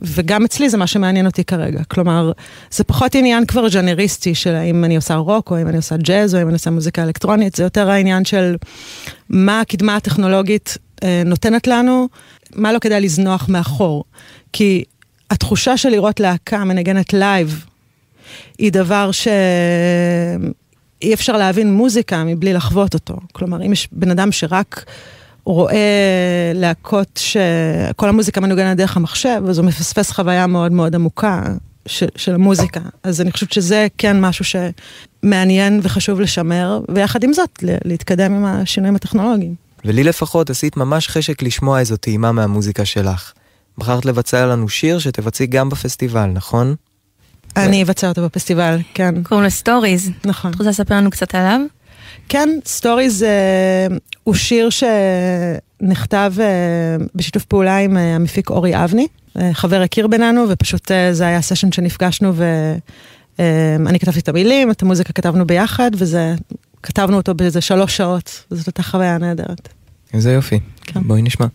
[0.00, 1.84] וגם אצלי זה מה שמעניין אותי כרגע.
[1.84, 2.32] כלומר,
[2.70, 6.34] זה פחות עניין כבר ז'אנריסטי של האם אני עושה רוק, או אם אני עושה ג'אז,
[6.34, 8.56] או אם אני עושה מוזיקה אלקטרונית, זה יותר העניין של
[9.28, 12.08] מה הקידמה הטכנולוגית אה, נותנת לנו,
[12.54, 14.04] מה לא כדאי לזנוח מאחור.
[14.52, 14.84] כי
[15.30, 17.64] התחושה של לראות להקה מנגנת live,
[18.58, 19.28] היא דבר ש...
[21.02, 23.16] אי אפשר להבין מוזיקה מבלי לחוות אותו.
[23.32, 24.84] כלומר, אם יש בן אדם שרק
[25.44, 31.42] רואה להקות שכל המוזיקה מנוגנת דרך המחשב, אז הוא מפספס חוויה מאוד מאוד עמוקה
[31.86, 32.80] של, של המוזיקה.
[33.02, 38.96] אז אני חושבת שזה כן משהו שמעניין וחשוב לשמר, ויחד עם זאת, להתקדם עם השינויים
[38.96, 39.54] הטכנולוגיים.
[39.84, 43.32] ולי לפחות עשית ממש חשק לשמוע איזו טעימה מהמוזיקה שלך.
[43.78, 46.74] בחרת לבצע לנו שיר שתבצעי גם בפסטיבל, נכון?
[47.56, 49.22] אני אבצע אותו בפסטיבל, כן.
[49.22, 50.10] קוראים לו Stories.
[50.24, 50.50] נכון.
[50.50, 51.60] את רוצה לספר לנו קצת עליו?
[52.28, 53.92] כן, Stories אה,
[54.24, 56.42] הוא שיר שנכתב אה,
[57.14, 61.42] בשיתוף פעולה עם אה, המפיק אורי אבני, אה, חבר הכיר בינינו, ופשוט אה, זה היה
[61.42, 62.32] session שנפגשנו
[63.38, 66.34] ואני כתבתי את המילים, את המוזיקה כתבנו ביחד, וזה,
[66.82, 69.68] כתבנו אותו באיזה שלוש שעות, וזאת הייתה חוויה נהדרת.
[70.14, 70.60] איזה יופי.
[70.82, 71.00] כן.
[71.02, 71.46] בואי נשמע.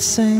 [0.00, 0.39] Same.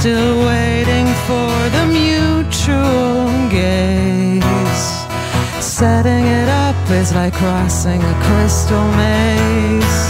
[0.00, 4.84] Still waiting for the mutual gaze.
[5.60, 10.00] Setting it up is like crossing a crystal maze.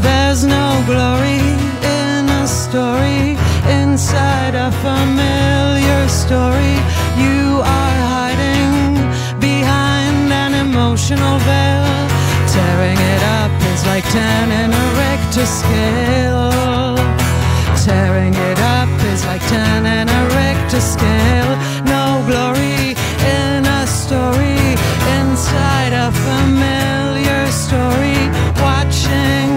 [0.00, 1.42] There's no glory
[1.82, 3.36] in a story
[3.82, 6.76] inside a familiar story.
[7.18, 8.94] You are hiding
[9.40, 11.79] behind an emotional veil.
[13.80, 16.96] Is like 10 in a Richter scale.
[17.82, 21.52] Tearing it up is like 10 in a Richter scale.
[21.86, 22.94] No glory
[23.40, 24.60] in a story
[25.16, 28.20] inside a familiar story.
[28.60, 29.48] Watching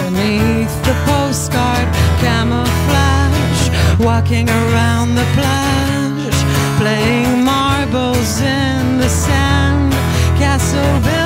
[0.00, 1.88] beneath the postcard
[2.20, 3.62] camouflage,
[3.98, 6.40] walking around the plage,
[6.76, 9.92] playing marbles in the sand.
[10.36, 11.19] Castle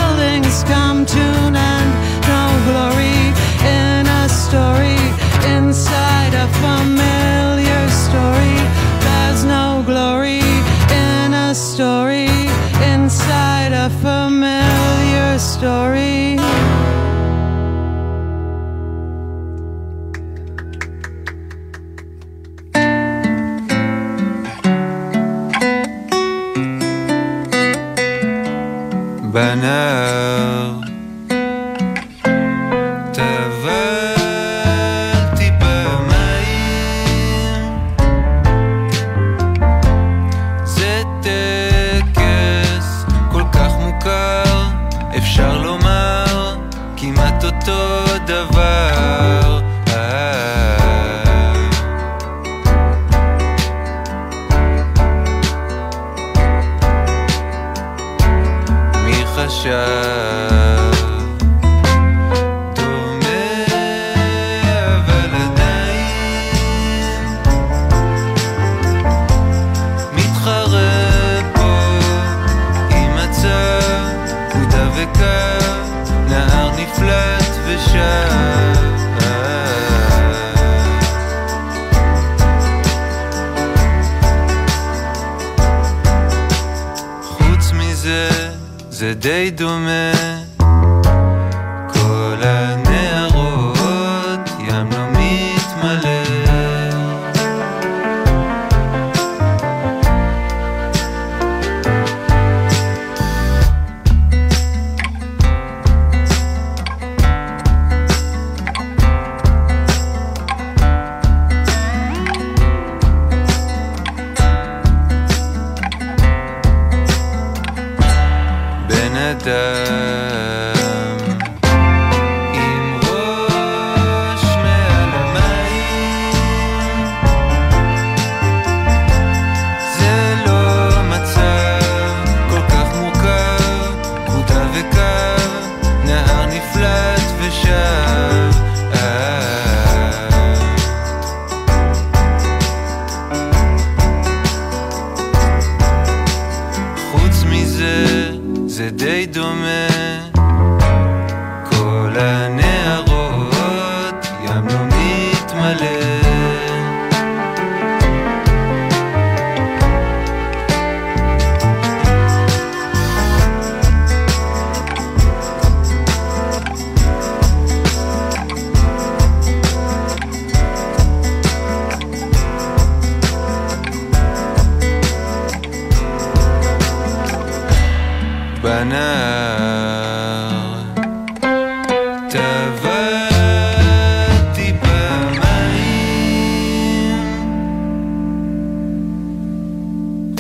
[6.61, 7.04] from
[59.65, 59.94] Yeah.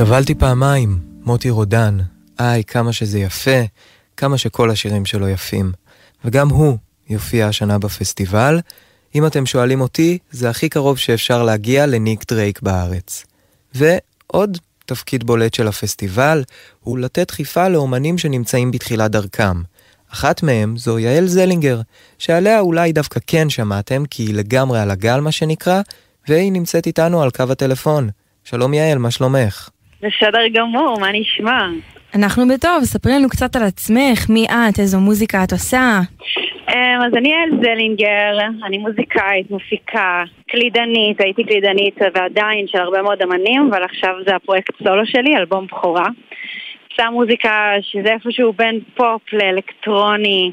[0.06, 1.98] טבלתי פעמיים, מוטי רודן.
[2.40, 3.60] איי, כמה שזה יפה,
[4.16, 5.72] כמה שכל השירים שלו יפים.
[6.24, 6.78] וגם הוא
[7.08, 8.60] יופיע השנה בפסטיבל.
[9.14, 13.24] אם אתם שואלים אותי, זה הכי קרוב שאפשר להגיע לניק דרייק בארץ.
[13.74, 16.44] ועוד תפקיד בולט של הפסטיבל
[16.80, 19.62] הוא לתת דחיפה לאומנים שנמצאים בתחילת דרכם.
[20.12, 21.80] אחת מהם זו יעל זלינגר,
[22.18, 25.80] שעליה אולי דווקא כן שמעתם, כי היא לגמרי על הגל מה שנקרא,
[26.28, 28.08] והיא נמצאת איתנו על קו הטלפון.
[28.44, 29.68] שלום יעל, מה שלומך?
[30.04, 31.68] בסדר גמור, מה נשמע?
[32.14, 36.00] אנחנו בטוב, ספרי לנו קצת על עצמך, מי את, איזו מוזיקה את עושה.
[36.68, 43.22] אמ, אז אני יעל זלינגר, אני מוזיקאית, מפיקה, קלידנית, הייתי קלידנית ועדיין של הרבה מאוד
[43.22, 46.06] אמנים, אבל עכשיו זה הפרויקט סולו שלי, אלבום בכורה.
[46.90, 50.50] עושה מוזיקה שזה איפשהו בין פופ לאלקטרוני,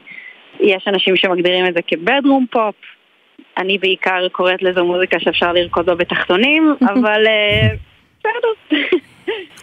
[0.59, 2.75] יש אנשים שמגדירים את זה כ bedroom pop,
[3.57, 7.67] אני בעיקר קוראת לזו מוזיקה שאפשר לרקוד בה בתחתונים, אבל אה,
[8.21, 8.97] בסדר.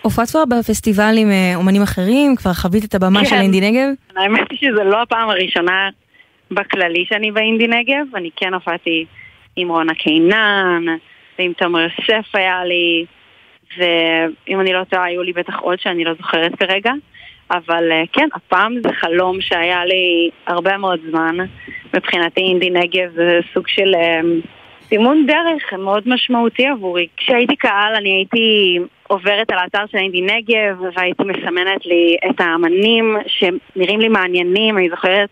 [0.03, 2.37] הופעת כבר בפסטיבל עם אה, אומנים אחרים?
[2.37, 3.41] כבר חווית את הבמה של כן.
[3.41, 3.89] אינדי נגב?
[4.17, 5.89] האמת היא שזו לא הפעם הראשונה
[6.51, 9.05] בכללי שאני באינדי נגב, אני כן הופעתי
[9.57, 10.85] עם רונה קינן,
[11.39, 13.05] ועם תומר יוסף היה לי,
[13.79, 16.93] ואם אני לא טועה היו לי בטח עוד שאני לא זוכרת כרגע,
[17.51, 21.37] אבל אה, כן, הפעם זה חלום שהיה לי הרבה מאוד זמן.
[21.95, 24.21] מבחינתי אינדי נגב זה סוג של אה,
[24.89, 27.07] סימון דרך מאוד משמעותי עבורי.
[27.17, 33.17] כשהייתי קהל אני הייתי עוברת על האתר של אינדי נגב והייתי מסמנת לי את האמנים
[33.27, 35.29] שנראים לי מעניינים, אני זוכרת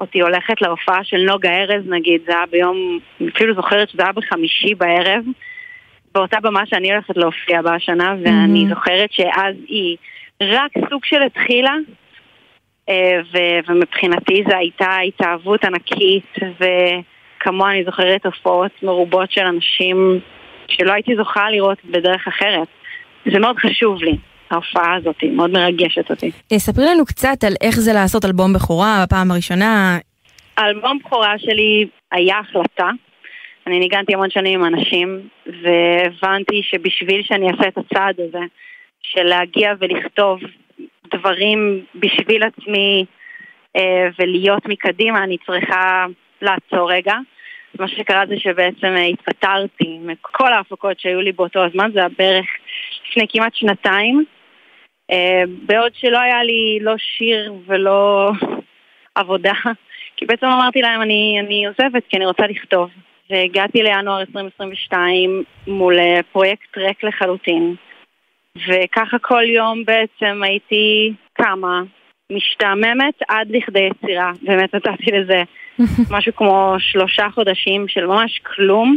[0.00, 4.12] אותי הולכת להופעה של נוגה ארז נגיד, זה היה ביום, אני אפילו זוכרת שזה היה
[4.12, 5.24] בחמישי בערב,
[6.14, 9.96] באותה במה שאני הולכת להופיע בה השנה, ואני זוכרת שאז היא
[10.42, 11.74] רק סוג של התחילה,
[12.88, 16.34] אה, ו- ומבחינתי זו הייתה התאהבות ענקית,
[17.44, 20.20] וכמוה אני זוכרת הופעות מרובות של אנשים
[20.68, 22.68] שלא הייתי זוכה לראות בדרך אחרת.
[23.32, 24.16] זה מאוד חשוב לי,
[24.50, 26.30] ההופעה הזאת, מאוד מרגשת אותי.
[26.52, 29.98] אה, ספרי לנו קצת על איך זה לעשות אלבום בכורה בפעם הראשונה.
[30.56, 32.90] האלבום בכורה שלי היה החלטה.
[33.66, 38.44] אני ניגנתי המון שנים עם אנשים, והבנתי שבשביל שאני אעשה את הצעד הזה,
[39.02, 40.40] של להגיע ולכתוב
[41.14, 43.04] דברים בשביל עצמי
[43.76, 46.06] אה, ולהיות מקדימה, אני צריכה
[46.42, 47.14] לעצור רגע.
[47.80, 52.46] מה שקרה זה שבעצם אה, התפטרתי מכל ההפקות שהיו לי באותו הזמן, זה היה בערך
[53.08, 54.24] לפני כמעט שנתיים.
[55.10, 58.30] אה, בעוד שלא היה לי לא שיר ולא
[59.14, 59.52] עבודה,
[60.16, 62.90] כי בעצם אמרתי להם אני, אני עוזבת כי אני רוצה לכתוב.
[63.30, 67.74] והגעתי לינואר 2022 מול אה, פרויקט ריק לחלוטין.
[68.68, 71.82] וככה כל יום בעצם הייתי קמה,
[72.32, 74.32] משתעממת עד לכדי יצירה.
[74.42, 75.42] באמת נתתי לזה
[76.16, 78.96] משהו כמו שלושה חודשים של ממש כלום,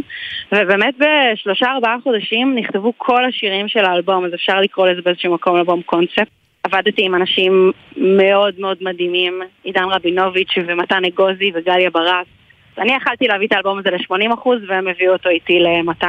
[0.52, 5.56] ובאמת בשלושה ארבעה חודשים נכתבו כל השירים של האלבום, אז אפשר לקרוא לזה באיזשהו מקום
[5.56, 6.28] אלבום קונספט.
[6.62, 12.26] עבדתי עם אנשים מאוד מאוד מדהימים, עידן רבינוביץ' ומתן אגוזי וגליה ברק.
[12.78, 16.06] אני יכלתי להביא את האלבום הזה ל-80% והם הביאו אותו איתי ל-200,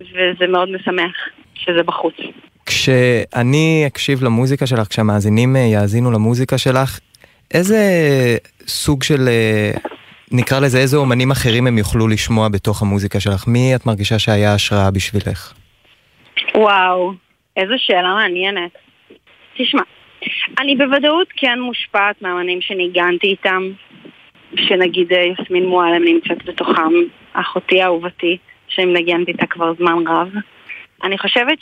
[0.00, 1.12] וזה מאוד משמח
[1.54, 2.14] שזה בחוץ.
[2.66, 6.98] כשאני אקשיב למוזיקה שלך, כשהמאזינים אה, יאזינו למוזיקה שלך,
[7.54, 7.76] איזה
[8.66, 9.70] סוג של, אה,
[10.32, 13.44] נקרא לזה, איזה אומנים אחרים הם יוכלו לשמוע בתוך המוזיקה שלך?
[13.48, 15.52] מי את מרגישה שהיה השראה בשבילך?
[16.54, 17.12] וואו,
[17.56, 18.70] איזו שאלה מעניינת.
[19.56, 19.82] תשמע,
[20.58, 23.62] אני בוודאות כן מושפעת מהאמנים שניגנתי איתם,
[24.56, 26.92] שנגיד אה, יסמין מועלם נמצאת בתוכם,
[27.32, 28.36] אחותי אהובתי,
[28.68, 30.28] שמנגנת איתה כבר זמן רב.
[31.02, 31.58] אני חושבת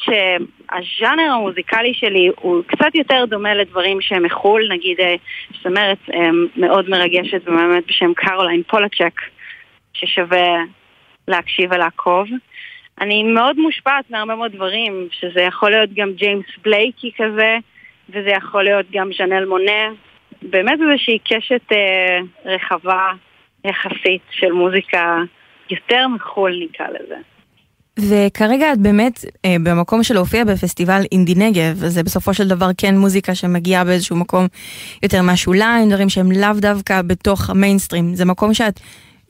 [0.82, 5.14] שהז'אנר המוזיקלי שלי הוא קצת יותר דומה לדברים שהם מחו"ל, נגיד אה,
[5.62, 9.20] זמרת אה, מאוד מרגשת ומהממת בשם קרוליין פולצ'ק,
[9.94, 10.56] ששווה
[11.28, 12.28] להקשיב ולעקוב.
[13.00, 17.56] אני מאוד מושפעת מהרבה מאוד דברים, שזה יכול להיות גם ג'יימס בלייק-י כזה,
[18.08, 19.88] וזה יכול להיות גם ז'נל מונאה.
[20.42, 23.12] באמת איזושהי קשת אה, רחבה
[23.64, 25.18] יחסית של מוזיקה
[25.70, 27.33] יותר מחו"ל נקרא לזה.
[27.98, 32.94] וכרגע את באמת אה, במקום של להופיע בפסטיבל אינדי נגב, זה בסופו של דבר כן
[32.96, 34.46] מוזיקה שמגיעה באיזשהו מקום
[35.02, 38.14] יותר מהשוליים, דברים שהם לאו דווקא בתוך המיינסטרים.
[38.14, 38.80] זה מקום שאת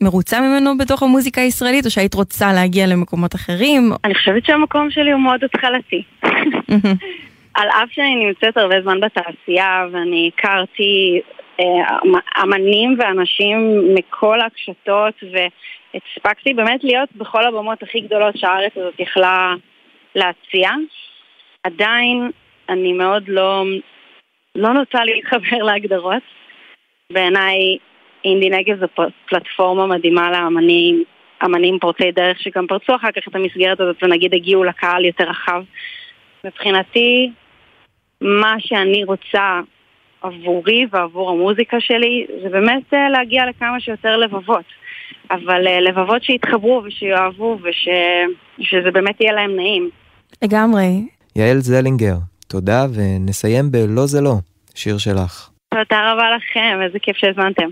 [0.01, 3.91] מרוצה ממנו בתוך המוזיקה הישראלית, או שהיית רוצה להגיע למקומות אחרים?
[4.03, 6.03] אני חושבת שהמקום שלי הוא מאוד התחלתי.
[7.57, 11.21] על אף שאני נמצאת הרבה זמן בתעשייה ואני הכרתי
[11.59, 11.97] אה,
[12.43, 15.13] אמנים ואנשים מכל הקשתות
[15.95, 19.53] והספקתי באמת להיות בכל הבמות הכי גדולות שהארץ הזאת יכלה
[20.15, 20.69] להציע,
[21.63, 22.31] עדיין
[22.69, 23.63] אני מאוד לא,
[24.55, 26.23] לא נוטה להתחבר להגדרות.
[27.11, 27.77] בעיניי
[28.25, 31.03] אינדי נגב זו פלטפורמה מדהימה לאמנים,
[31.45, 35.63] אמנים פורצי דרך שגם פרצו אחר כך את המסגרת הזאת ונגיד הגיעו לקהל יותר רחב.
[36.43, 37.31] מבחינתי,
[38.21, 39.59] מה שאני רוצה
[40.21, 44.65] עבורי ועבור המוזיקה שלי זה באמת אה, להגיע לכמה שיותר לבבות.
[45.31, 49.89] אבל אה, לבבות שיתחברו ושיאהבו ושזה באמת יהיה להם נעים.
[50.43, 51.07] לגמרי.
[51.35, 52.15] יעל זלינגר,
[52.47, 54.35] תודה ונסיים ב"לא זה לא",
[54.75, 55.49] שיר שלך.
[55.73, 57.69] תודה רבה לכם, איזה כיף שהזמנתם.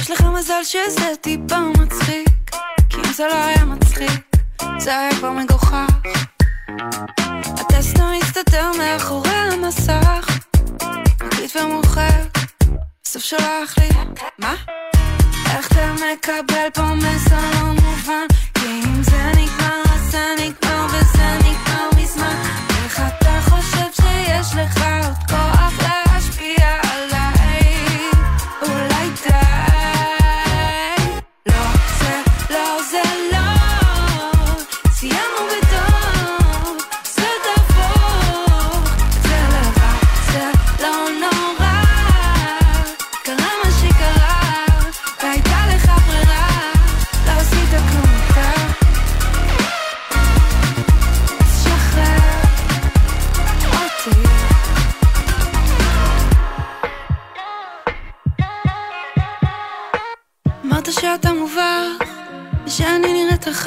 [0.00, 1.56] יש לך מזל שזה טיפה
[3.18, 4.36] זה לא היה מצחיק
[4.78, 5.86] זה היה כבר מגוחך.
[7.54, 10.38] אתה סתם מסתתר מאחורי המסך
[11.24, 12.22] מקליט ומוכר
[13.04, 13.88] בסוף שולח לי.
[14.38, 14.54] מה?
[15.56, 18.26] איך אתה מקבל פה מסר לא מובן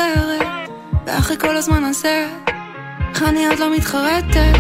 [0.02, 0.70] אחרת
[1.06, 2.28] ואחרי כל הזמן הזה
[3.10, 4.54] איך אני עוד לא מתחרטת.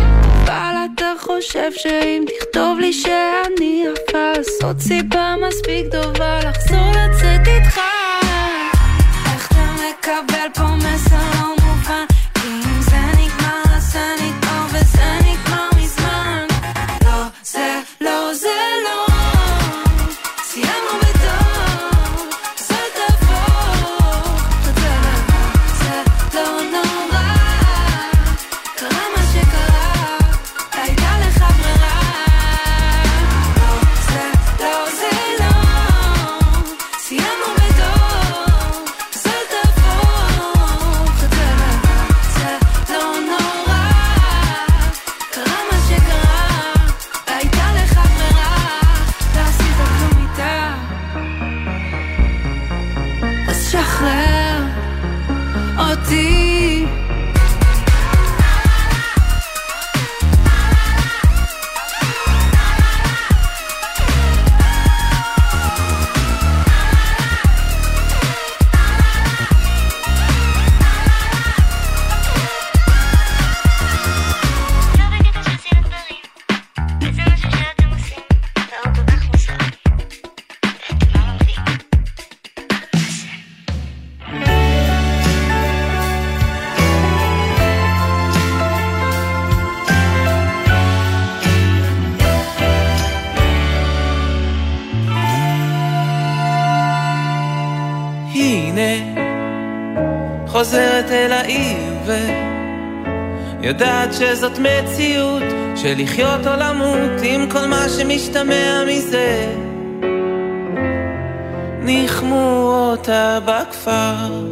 [0.44, 7.80] אבל אתה חושב שאם תכתוב לי שאני יפה זאת סיבה מספיק טובה לחזור לצאת איתך.
[9.34, 11.18] איך אתה מקבל פה מסר?
[11.58, 11.61] לא
[104.42, 105.44] שזאת מציאות
[105.76, 109.56] של לחיות או למות עם כל מה שמשתמע מזה.
[111.82, 114.46] ניחמו אותה בכפר.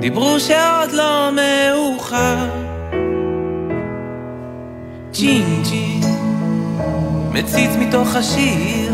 [0.00, 2.36] דיברו שעוד לא מאוחר.
[5.12, 6.00] ג'ינג'י
[7.32, 8.92] מציץ מתוך השיר.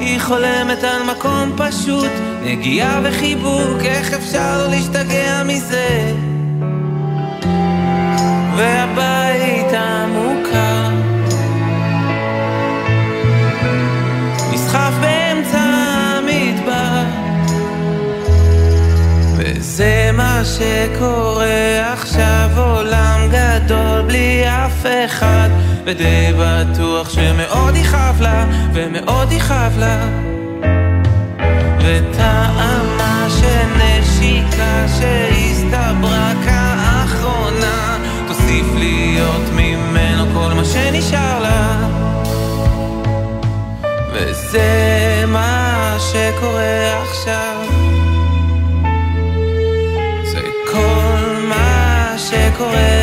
[0.00, 2.12] היא חולמת על מקום פשוט.
[2.46, 6.15] נגיעה וחיבוק, איך אפשר לא להשתגע מזה?
[20.56, 25.48] שקורה עכשיו עולם גדול בלי אף אחד
[25.84, 28.44] ודי בטוח שמאוד יכאב לה
[28.74, 30.08] ומאוד יכאב לה
[31.78, 37.98] וטעמה של נשיקה שהסתברה כאחרונה
[38.28, 41.88] תוסיף להיות ממנו כל מה שנשאר לה.
[44.12, 47.65] וזה מה שקורה עכשיו
[52.60, 52.95] מה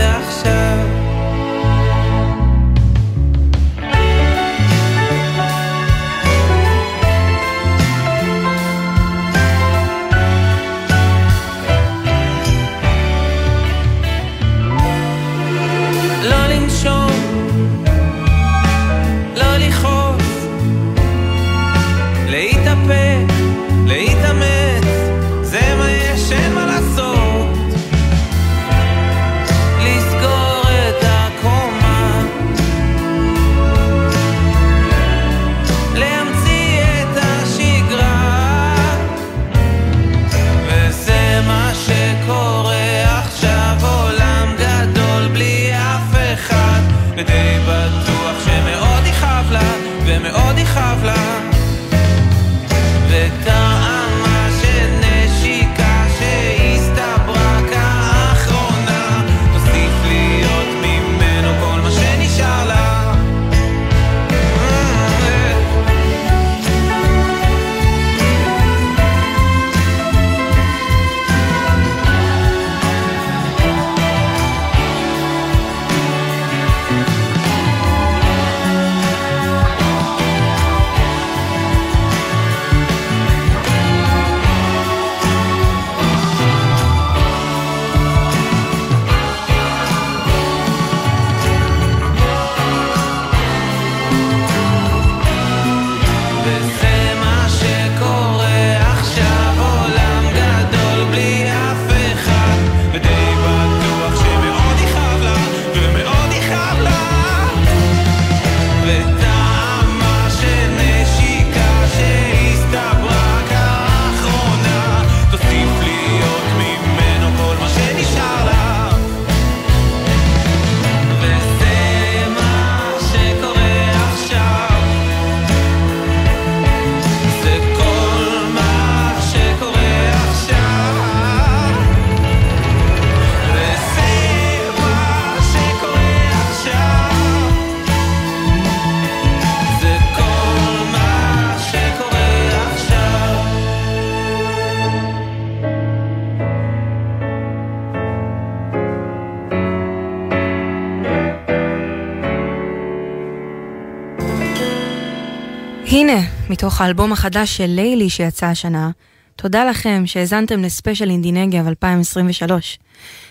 [156.63, 158.91] מתוך האלבום החדש של לילי שיצא השנה,
[159.35, 162.79] תודה לכם שהאזנתם לספיישל אינדי נגב 2023.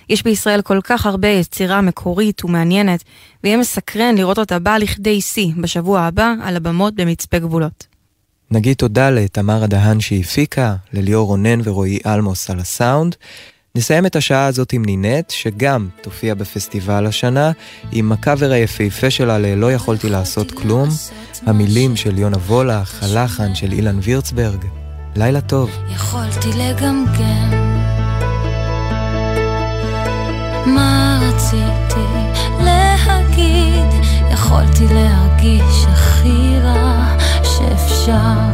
[0.09, 3.05] יש בישראל כל כך הרבה יצירה מקורית ומעניינת,
[3.45, 7.87] ויהיה מסקרן לראות אותה באה לכדי שיא בשבוע הבא על הבמות במצפה גבולות.
[8.51, 13.17] נגיד תודה לתמרה דהן שהפיקה, לליאור רונן ורועי אלמוס על הסאונד.
[13.77, 17.53] נסיים את השעה הזאת עם נינט, שגם תופיע בפסטיבל השנה,
[17.93, 20.89] עם הקאבר היפהפה שלה ל"לא יכולתי לעשות כלום",
[21.47, 24.65] המילים של יונה וולך, הלחן של אילן וירצברג.
[25.17, 25.71] לילה טוב.
[25.95, 27.51] יכולתי לגמגם
[30.67, 32.01] מה רציתי
[32.65, 34.03] להגיד
[34.33, 38.52] יכולתי להרגיש הכי רע שאפשר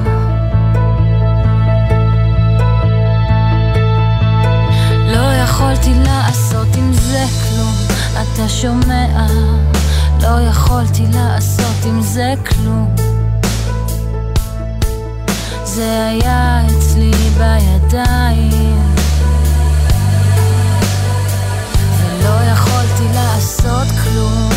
[5.59, 7.75] יכולתי לעשות עם זה כלום.
[8.13, 9.27] אתה שומע?
[10.23, 12.95] לא יכולתי לעשות עם זה כלום.
[15.65, 18.95] זה היה אצלי בידיים.
[22.01, 24.49] ולא יכולתי לעשות כלום.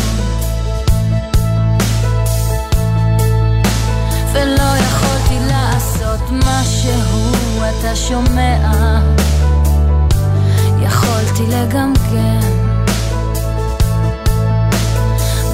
[4.32, 7.32] ולא יכולתי לעשות משהו,
[7.70, 9.02] אתה שומע?
[10.92, 12.40] יכולתי לגמגם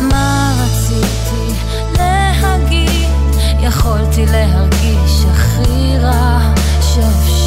[0.00, 1.54] מה רציתי
[1.98, 3.08] להגיד?
[3.60, 6.38] יכולתי להרגיש הכי רע
[6.80, 7.37] שאפשר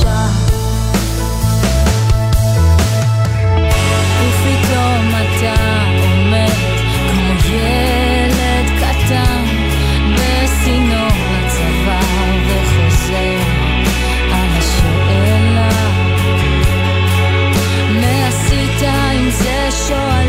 [19.91, 20.20] זה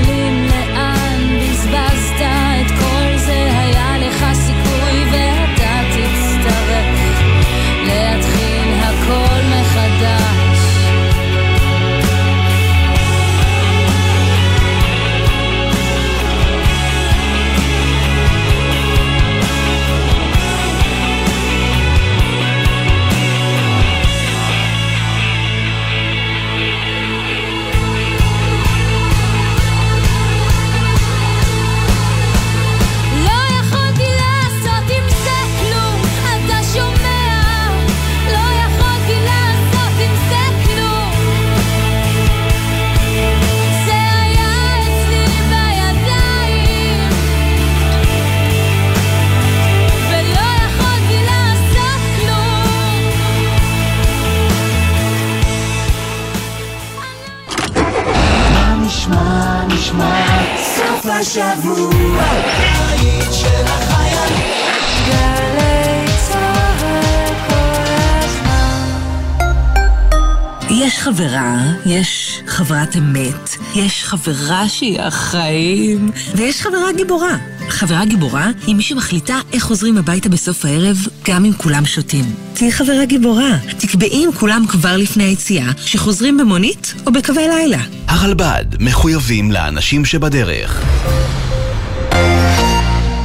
[73.75, 77.37] יש חברה שהיא החיים, ויש חברה גיבורה.
[77.69, 80.97] חברה גיבורה היא מי שמחליטה איך חוזרים הביתה בסוף הערב,
[81.29, 82.25] גם אם כולם שותים.
[82.55, 83.59] תהיי חברה גיבורה.
[83.79, 87.83] תקבעי עם כולם כבר לפני היציאה, שחוזרים במונית או בקווי לילה.
[88.09, 90.83] הרלב"ד מחויבים לאנשים שבדרך.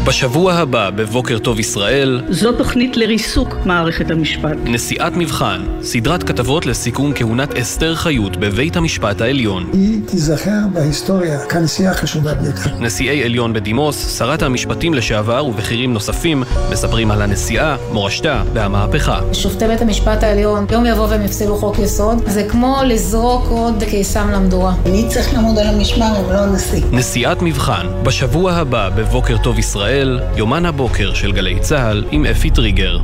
[0.08, 4.58] בשבוע הבא בבוקר טוב ישראל, זו תוכנית לריסוק מערכת המשפט.
[4.64, 9.70] נשיאת מבחן, סדרת כתבות לסיכום כהונת אסתר חיות בבית המשפט העליון.
[9.74, 12.70] היא תיזכר בהיסטוריה כנשיאה חשובה ביותר.
[12.80, 19.20] נשיאי עליון בדימוס, שרת המשפטים לשעבר ובכירים נוספים מספרים על הנשיאה, מורשתה והמהפכה.
[19.34, 24.30] שופטי בית המשפט העליון, יום יבוא והם יפסלו חוק יסוד, זה כמו לזרוק עוד קיסם
[24.32, 24.74] למדורה.
[24.86, 26.82] אני צריך לעמוד על המשמר, אם לא הנשיא.
[26.92, 29.60] נשיאת מבחן, בשבוע הבא בבוקר טוב
[29.98, 32.98] ישראל, יומן הבוקר של גלי צה"ל עם אפי טריגר.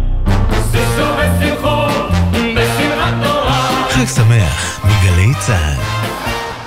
[3.89, 6.42] חג שמח מגלי צה"ל.